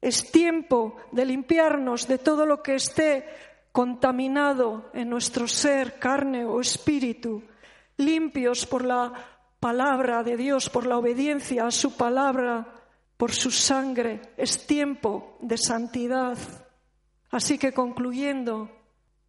Es 0.00 0.32
tiempo 0.32 0.96
de 1.12 1.26
limpiarnos 1.26 2.08
de 2.08 2.16
todo 2.16 2.46
lo 2.46 2.62
que 2.62 2.76
esté 2.76 3.51
contaminado 3.72 4.90
en 4.92 5.08
nuestro 5.08 5.48
ser, 5.48 5.98
carne 5.98 6.44
o 6.44 6.60
espíritu, 6.60 7.42
limpios 7.96 8.66
por 8.66 8.84
la 8.84 9.12
palabra 9.58 10.22
de 10.22 10.36
Dios, 10.36 10.68
por 10.68 10.86
la 10.86 10.98
obediencia 10.98 11.66
a 11.66 11.70
su 11.70 11.96
palabra, 11.96 12.66
por 13.16 13.32
su 13.32 13.50
sangre. 13.50 14.20
Es 14.36 14.66
tiempo 14.66 15.38
de 15.40 15.56
santidad. 15.56 16.36
Así 17.30 17.56
que 17.56 17.72
concluyendo, 17.72 18.68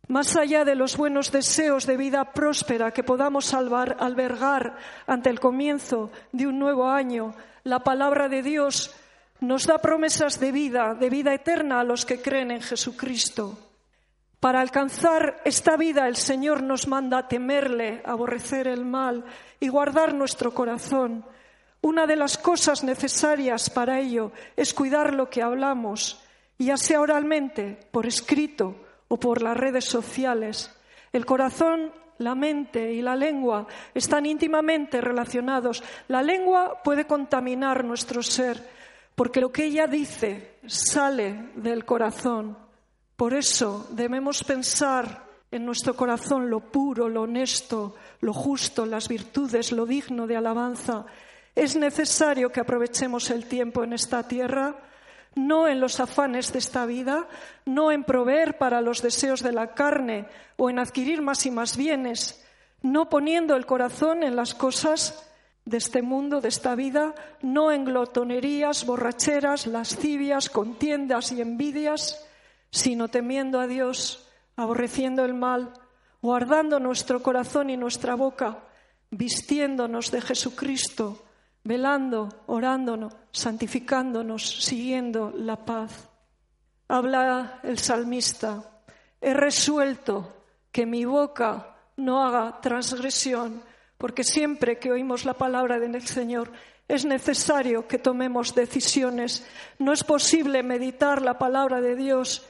más 0.09 0.35
allá 0.35 0.65
de 0.65 0.75
los 0.75 0.97
buenos 0.97 1.31
deseos 1.31 1.85
de 1.85 1.95
vida 1.95 2.33
próspera 2.33 2.91
que 2.91 3.03
podamos 3.03 3.53
albergar 3.53 4.75
ante 5.07 5.29
el 5.29 5.39
comienzo 5.39 6.11
de 6.33 6.47
un 6.47 6.59
nuevo 6.59 6.89
año, 6.89 7.33
la 7.63 7.79
palabra 7.79 8.27
de 8.27 8.43
Dios 8.43 8.93
nos 9.39 9.65
da 9.67 9.77
promesas 9.77 10.39
de 10.39 10.51
vida, 10.51 10.95
de 10.95 11.09
vida 11.09 11.33
eterna 11.33 11.79
a 11.79 11.83
los 11.85 12.05
que 12.05 12.21
creen 12.21 12.51
en 12.51 12.61
Jesucristo. 12.61 13.62
Para 14.43 14.59
alcanzar 14.59 15.39
esta 15.45 15.77
vida 15.77 16.05
el 16.05 16.17
Señor 16.17 16.63
nos 16.63 16.85
manda 16.89 17.29
temerle, 17.29 18.01
aborrecer 18.03 18.67
el 18.67 18.83
mal 18.83 19.23
y 19.61 19.69
guardar 19.69 20.13
nuestro 20.13 20.53
corazón. 20.53 21.23
Una 21.79 22.05
de 22.05 22.17
las 22.17 22.37
cosas 22.37 22.83
necesarias 22.83 23.69
para 23.69 24.01
ello 24.01 24.33
es 24.57 24.73
cuidar 24.73 25.13
lo 25.13 25.29
que 25.29 25.41
hablamos, 25.41 26.21
ya 26.59 26.75
sea 26.75 26.99
oralmente, 26.99 27.87
por 27.89 28.05
escrito 28.05 28.75
o 29.07 29.17
por 29.17 29.41
las 29.41 29.55
redes 29.55 29.85
sociales. 29.85 30.75
El 31.13 31.25
corazón, 31.25 31.93
la 32.17 32.35
mente 32.35 32.91
y 32.91 33.01
la 33.01 33.15
lengua 33.15 33.65
están 33.93 34.25
íntimamente 34.25 34.99
relacionados. 34.99 35.81
La 36.09 36.21
lengua 36.21 36.83
puede 36.83 37.07
contaminar 37.07 37.85
nuestro 37.85 38.21
ser, 38.21 38.61
porque 39.15 39.39
lo 39.39 39.53
que 39.53 39.63
ella 39.63 39.87
dice 39.87 40.57
sale 40.67 41.51
del 41.55 41.85
corazón. 41.85 42.62
Por 43.15 43.33
eso 43.33 43.87
debemos 43.91 44.43
pensar 44.43 45.23
en 45.51 45.65
nuestro 45.65 45.95
corazón 45.95 46.49
lo 46.49 46.59
puro, 46.59 47.07
lo 47.07 47.21
honesto, 47.23 47.95
lo 48.21 48.33
justo, 48.33 48.85
las 48.85 49.07
virtudes, 49.07 49.71
lo 49.71 49.85
digno 49.85 50.25
de 50.25 50.35
alabanza. 50.35 51.05
Es 51.55 51.75
necesario 51.75 52.51
que 52.51 52.59
aprovechemos 52.59 53.29
el 53.29 53.45
tiempo 53.45 53.83
en 53.83 53.93
esta 53.93 54.27
tierra, 54.27 54.75
no 55.35 55.67
en 55.67 55.79
los 55.79 55.99
afanes 55.99 56.51
de 56.51 56.59
esta 56.59 56.87
vida, 56.87 57.27
no 57.65 57.91
en 57.91 58.03
proveer 58.03 58.57
para 58.57 58.81
los 58.81 59.03
deseos 59.03 59.43
de 59.43 59.51
la 59.51 59.73
carne 59.75 60.25
o 60.57 60.71
en 60.71 60.79
adquirir 60.79 61.21
más 61.21 61.45
y 61.45 61.51
más 61.51 61.77
bienes, 61.77 62.43
no 62.81 63.09
poniendo 63.09 63.55
el 63.55 63.67
corazón 63.67 64.23
en 64.23 64.35
las 64.35 64.55
cosas 64.55 65.29
de 65.65 65.77
este 65.77 66.01
mundo, 66.01 66.41
de 66.41 66.49
esta 66.49 66.73
vida, 66.73 67.13
no 67.41 67.71
en 67.71 67.85
glotonerías, 67.85 68.85
borracheras, 68.85 69.67
lascivias, 69.67 70.49
contiendas 70.49 71.31
y 71.31 71.41
envidias, 71.41 72.27
sino 72.73 73.07
temiendo 73.07 73.59
a 73.59 73.67
Dios, 73.67 74.27
aborreciendo 74.55 75.23
el 75.23 75.35
mal, 75.35 75.71
guardando 76.23 76.79
nuestro 76.79 77.21
corazón 77.21 77.69
y 77.69 77.77
nuestra 77.77 78.15
boca, 78.15 78.63
vistiéndonos 79.11 80.09
de 80.09 80.21
Jesucristo, 80.21 81.23
velando, 81.63 82.29
orándonos, 82.47 83.13
santificándonos, 83.31 84.63
siguiendo 84.65 85.31
la 85.37 85.63
paz. 85.63 86.09
Habla 86.87 87.59
el 87.61 87.77
salmista, 87.77 88.63
he 89.21 89.35
resuelto 89.35 90.45
que 90.71 90.87
mi 90.87 91.05
boca 91.05 91.77
no 91.97 92.25
haga 92.25 92.59
transgresión, 92.59 93.61
porque 93.99 94.23
siempre 94.23 94.79
que 94.79 94.91
oímos 94.91 95.25
la 95.25 95.35
palabra 95.35 95.77
del 95.77 96.01
Señor 96.07 96.51
es 96.87 97.05
necesario 97.05 97.87
que 97.87 97.99
tomemos 97.99 98.55
decisiones. 98.55 99.45
No 99.77 99.93
es 99.93 100.03
posible 100.03 100.63
meditar 100.63 101.21
la 101.21 101.37
palabra 101.37 101.79
de 101.79 101.95
Dios 101.95 102.47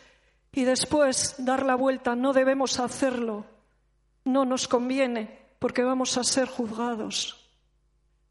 y 0.53 0.63
después 0.63 1.35
dar 1.39 1.65
la 1.65 1.75
vuelta. 1.75 2.15
No 2.15 2.31
debemos 2.31 2.79
hacerlo. 2.79 3.45
No 4.23 4.45
nos 4.45 4.67
conviene 4.67 5.39
porque 5.59 5.83
vamos 5.83 6.17
a 6.17 6.23
ser 6.23 6.47
juzgados. 6.47 7.49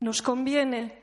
Nos 0.01 0.23
conviene 0.23 1.03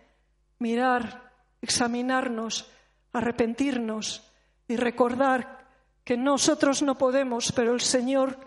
mirar, 0.59 1.31
examinarnos, 1.61 2.71
arrepentirnos 3.13 4.23
y 4.67 4.77
recordar 4.77 5.67
que 6.03 6.17
nosotros 6.17 6.81
no 6.81 6.97
podemos, 6.97 7.51
pero 7.51 7.73
el 7.73 7.81
Señor 7.81 8.39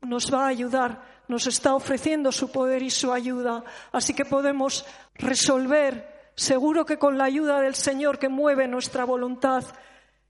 nos 0.00 0.32
va 0.32 0.44
a 0.44 0.48
ayudar, 0.48 1.02
nos 1.28 1.46
está 1.46 1.74
ofreciendo 1.74 2.32
su 2.32 2.50
poder 2.50 2.82
y 2.82 2.90
su 2.90 3.12
ayuda. 3.12 3.64
Así 3.92 4.14
que 4.14 4.24
podemos 4.24 4.86
resolver, 5.14 6.30
seguro 6.34 6.84
que 6.84 6.98
con 6.98 7.18
la 7.18 7.24
ayuda 7.24 7.60
del 7.60 7.74
Señor 7.74 8.18
que 8.18 8.28
mueve 8.28 8.68
nuestra 8.68 9.04
voluntad, 9.04 9.64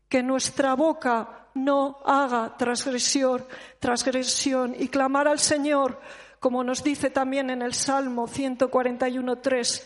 que 0.08 0.22
nuestra 0.22 0.74
boca 0.74 1.43
no 1.54 1.98
haga 2.04 2.56
transgresión, 2.56 3.44
transgresión 3.78 4.74
y 4.78 4.88
clamar 4.88 5.28
al 5.28 5.38
Señor, 5.38 6.00
como 6.40 6.62
nos 6.62 6.82
dice 6.82 7.10
también 7.10 7.48
en 7.50 7.62
el 7.62 7.74
Salmo 7.74 8.26
141.3, 8.26 9.84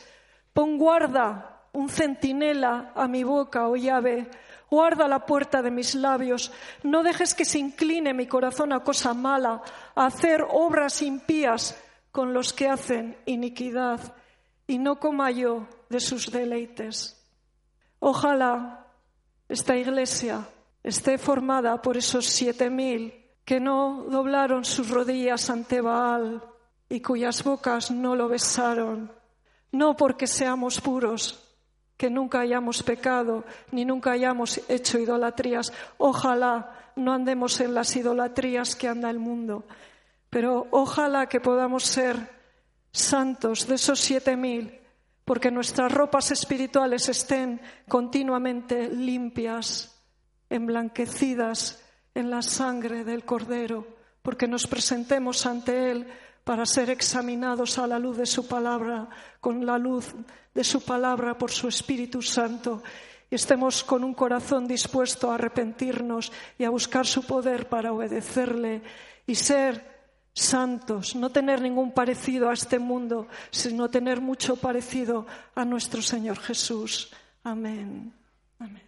pon 0.53 0.79
guarda, 0.79 1.63
un 1.73 1.89
centinela 1.89 2.93
a 2.95 3.07
mi 3.07 3.23
boca, 3.23 3.69
oh 3.69 3.77
llave, 3.77 4.29
guarda 4.71 5.07
la 5.07 5.25
puerta 5.25 5.63
de 5.63 5.71
mis 5.71 5.95
labios, 5.95 6.51
no 6.83 7.03
dejes 7.03 7.35
que 7.35 7.45
se 7.45 7.59
incline 7.59 8.13
mi 8.15 8.27
corazón 8.27 8.73
a 8.73 8.81
cosa 8.81 9.15
mala, 9.15 9.63
a 9.95 10.07
hacer 10.07 10.45
obras 10.51 11.03
impías 11.03 11.81
con 12.11 12.33
los 12.33 12.53
que 12.53 12.69
hacen 12.69 13.17
iniquidad, 13.27 14.01
y 14.67 14.79
no 14.79 14.99
coma 14.99 15.31
yo 15.31 15.67
de 15.89 16.01
sus 16.01 16.31
deleites. 16.31 17.15
Ojalá 18.01 18.87
esta 19.49 19.77
iglesia 19.77 20.47
esté 20.83 21.19
formada 21.19 21.83
por 21.83 21.97
esos 21.97 22.27
siete 22.27 22.71
mil 22.71 23.13
que 23.45 23.61
no 23.61 24.05
doblaron 24.11 24.65
sus 24.65 24.91
rodillas 24.91 25.49
ante 25.49 25.81
Baal 25.81 26.43
y 26.89 27.01
cuyas 27.01 27.43
bocas 27.43 27.91
no 27.91 28.15
lo 28.15 28.29
besaron, 28.29 29.13
no 29.73 29.97
porque 29.97 30.27
seamos 30.27 30.81
puros, 30.81 31.45
que 31.97 32.11
nunca 32.11 32.41
hayamos 32.41 32.83
pecado 32.83 33.45
ni 33.73 33.85
nunca 33.85 34.13
hayamos 34.13 34.61
hecho 34.69 34.99
idolatrías. 34.99 35.73
Ojalá 35.99 36.93
no 36.97 37.13
andemos 37.13 37.61
en 37.61 37.75
las 37.75 37.95
idolatrías 37.97 38.77
que 38.77 38.89
anda 38.89 39.11
el 39.11 39.19
mundo, 39.19 39.65
pero 40.31 40.67
ojalá 40.71 41.27
que 41.27 41.41
podamos 41.41 41.85
ser 41.85 42.31
santos 42.93 43.67
de 43.67 43.75
esos 43.75 43.99
siete 43.99 44.37
mil, 44.37 44.79
porque 45.25 45.51
nuestras 45.51 45.93
ropas 45.93 46.31
espirituales 46.31 47.09
estén 47.09 47.61
continuamente 47.89 48.89
limpias 48.89 49.98
emblanquecidas 50.51 51.83
en 52.15 52.31
la 52.31 52.43
sangre 52.43 53.05
del 53.05 53.25
Cordero, 53.25 53.87
porque 54.23 54.49
nos 54.49 54.67
presentemos 54.67 55.47
ante 55.47 55.91
Él 55.91 56.07
para 56.45 56.67
ser 56.67 56.91
examinados 56.91 57.79
a 57.79 57.87
la 57.87 57.99
luz 57.99 58.17
de 58.17 58.27
su 58.27 58.47
palabra, 58.49 59.09
con 59.41 59.67
la 59.67 59.79
luz 59.79 60.15
de 60.55 60.65
su 60.65 60.81
palabra 60.83 61.37
por 61.37 61.51
su 61.51 61.69
Espíritu 61.69 62.23
Santo, 62.23 62.83
y 63.31 63.35
estemos 63.35 63.85
con 63.85 64.03
un 64.03 64.15
corazón 64.15 64.67
dispuesto 64.67 65.31
a 65.31 65.35
arrepentirnos 65.35 66.33
y 66.59 66.65
a 66.65 66.71
buscar 66.71 67.07
su 67.07 67.27
poder 67.27 67.69
para 67.69 67.93
obedecerle 67.93 68.83
y 69.27 69.35
ser 69.35 69.99
santos, 70.33 71.15
no 71.15 71.31
tener 71.31 71.61
ningún 71.61 71.93
parecido 71.93 72.49
a 72.49 72.55
este 72.55 72.79
mundo, 72.79 73.27
sino 73.51 73.91
tener 73.91 74.21
mucho 74.21 74.57
parecido 74.57 75.27
a 75.55 75.65
nuestro 75.65 76.01
Señor 76.01 76.39
Jesús. 76.39 77.13
Amén. 77.43 78.15
Amén. 78.59 78.88